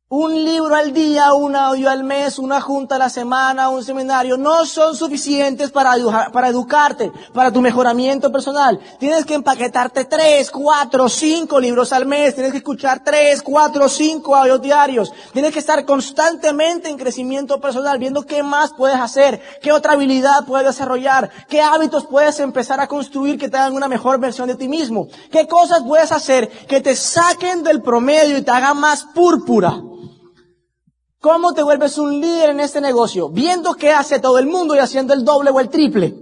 Un 0.08 0.44
libro 0.44 0.76
al 0.76 0.92
día, 0.92 1.34
un 1.34 1.56
audio 1.56 1.90
al 1.90 2.04
mes, 2.04 2.38
una 2.38 2.60
junta 2.60 2.94
a 2.94 2.98
la 2.98 3.08
semana, 3.08 3.70
un 3.70 3.82
seminario, 3.82 4.36
no 4.36 4.64
son 4.64 4.94
suficientes 4.94 5.72
para, 5.72 5.96
para 6.32 6.46
educarte, 6.46 7.10
para 7.34 7.50
tu 7.50 7.60
mejoramiento 7.60 8.30
personal. 8.30 8.78
Tienes 9.00 9.26
que 9.26 9.34
empaquetarte 9.34 10.04
tres, 10.04 10.52
cuatro, 10.52 11.08
cinco 11.08 11.58
libros 11.58 11.92
al 11.92 12.06
mes, 12.06 12.36
tienes 12.36 12.52
que 12.52 12.58
escuchar 12.58 13.02
tres, 13.02 13.42
cuatro, 13.42 13.88
cinco 13.88 14.36
audios 14.36 14.62
diarios. 14.62 15.12
Tienes 15.32 15.52
que 15.52 15.58
estar 15.58 15.84
constantemente 15.84 16.88
en 16.88 16.98
crecimiento 16.98 17.60
personal, 17.60 17.98
viendo 17.98 18.24
qué 18.24 18.44
más 18.44 18.74
puedes 18.74 19.00
hacer, 19.00 19.42
qué 19.60 19.72
otra 19.72 19.94
habilidad 19.94 20.46
puedes 20.46 20.68
desarrollar, 20.68 21.32
qué 21.48 21.60
hábitos 21.62 22.06
puedes 22.06 22.38
empezar 22.38 22.78
a 22.78 22.86
construir 22.86 23.40
que 23.40 23.48
te 23.48 23.56
hagan 23.56 23.74
una 23.74 23.88
mejor 23.88 24.20
versión 24.20 24.46
de 24.46 24.54
ti 24.54 24.68
mismo, 24.68 25.08
qué 25.32 25.48
cosas 25.48 25.82
puedes 25.82 26.12
hacer 26.12 26.48
que 26.68 26.80
te 26.80 26.94
saquen 26.94 27.64
del 27.64 27.82
promedio 27.82 28.38
y 28.38 28.42
te 28.42 28.52
hagan 28.52 28.78
más 28.78 29.02
púrpura. 29.12 29.82
¿Cómo 31.20 31.54
te 31.54 31.62
vuelves 31.62 31.98
un 31.98 32.20
líder 32.20 32.50
en 32.50 32.60
este 32.60 32.80
negocio? 32.80 33.28
Viendo 33.28 33.74
qué 33.74 33.90
hace 33.90 34.20
todo 34.20 34.38
el 34.38 34.46
mundo 34.46 34.74
y 34.74 34.78
haciendo 34.78 35.14
el 35.14 35.24
doble 35.24 35.50
o 35.50 35.60
el 35.60 35.68
triple. 35.68 36.14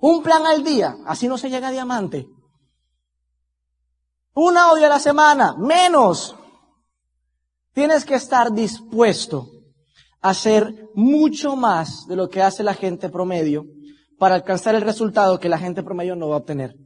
Un 0.00 0.22
plan 0.22 0.46
al 0.46 0.62
día. 0.62 0.96
Así 1.06 1.28
no 1.28 1.36
se 1.36 1.50
llega 1.50 1.68
a 1.68 1.72
diamante. 1.72 2.26
Una 4.34 4.70
audio 4.70 4.86
a 4.86 4.90
la 4.90 5.00
semana. 5.00 5.56
Menos. 5.58 6.36
Tienes 7.72 8.04
que 8.04 8.14
estar 8.14 8.52
dispuesto 8.52 9.50
a 10.22 10.30
hacer 10.30 10.88
mucho 10.94 11.56
más 11.56 12.06
de 12.06 12.16
lo 12.16 12.28
que 12.28 12.42
hace 12.42 12.62
la 12.62 12.74
gente 12.74 13.08
promedio 13.08 13.66
para 14.18 14.34
alcanzar 14.34 14.74
el 14.74 14.82
resultado 14.82 15.38
que 15.38 15.48
la 15.48 15.58
gente 15.58 15.82
promedio 15.82 16.16
no 16.16 16.28
va 16.28 16.36
a 16.36 16.38
obtener. 16.38 16.85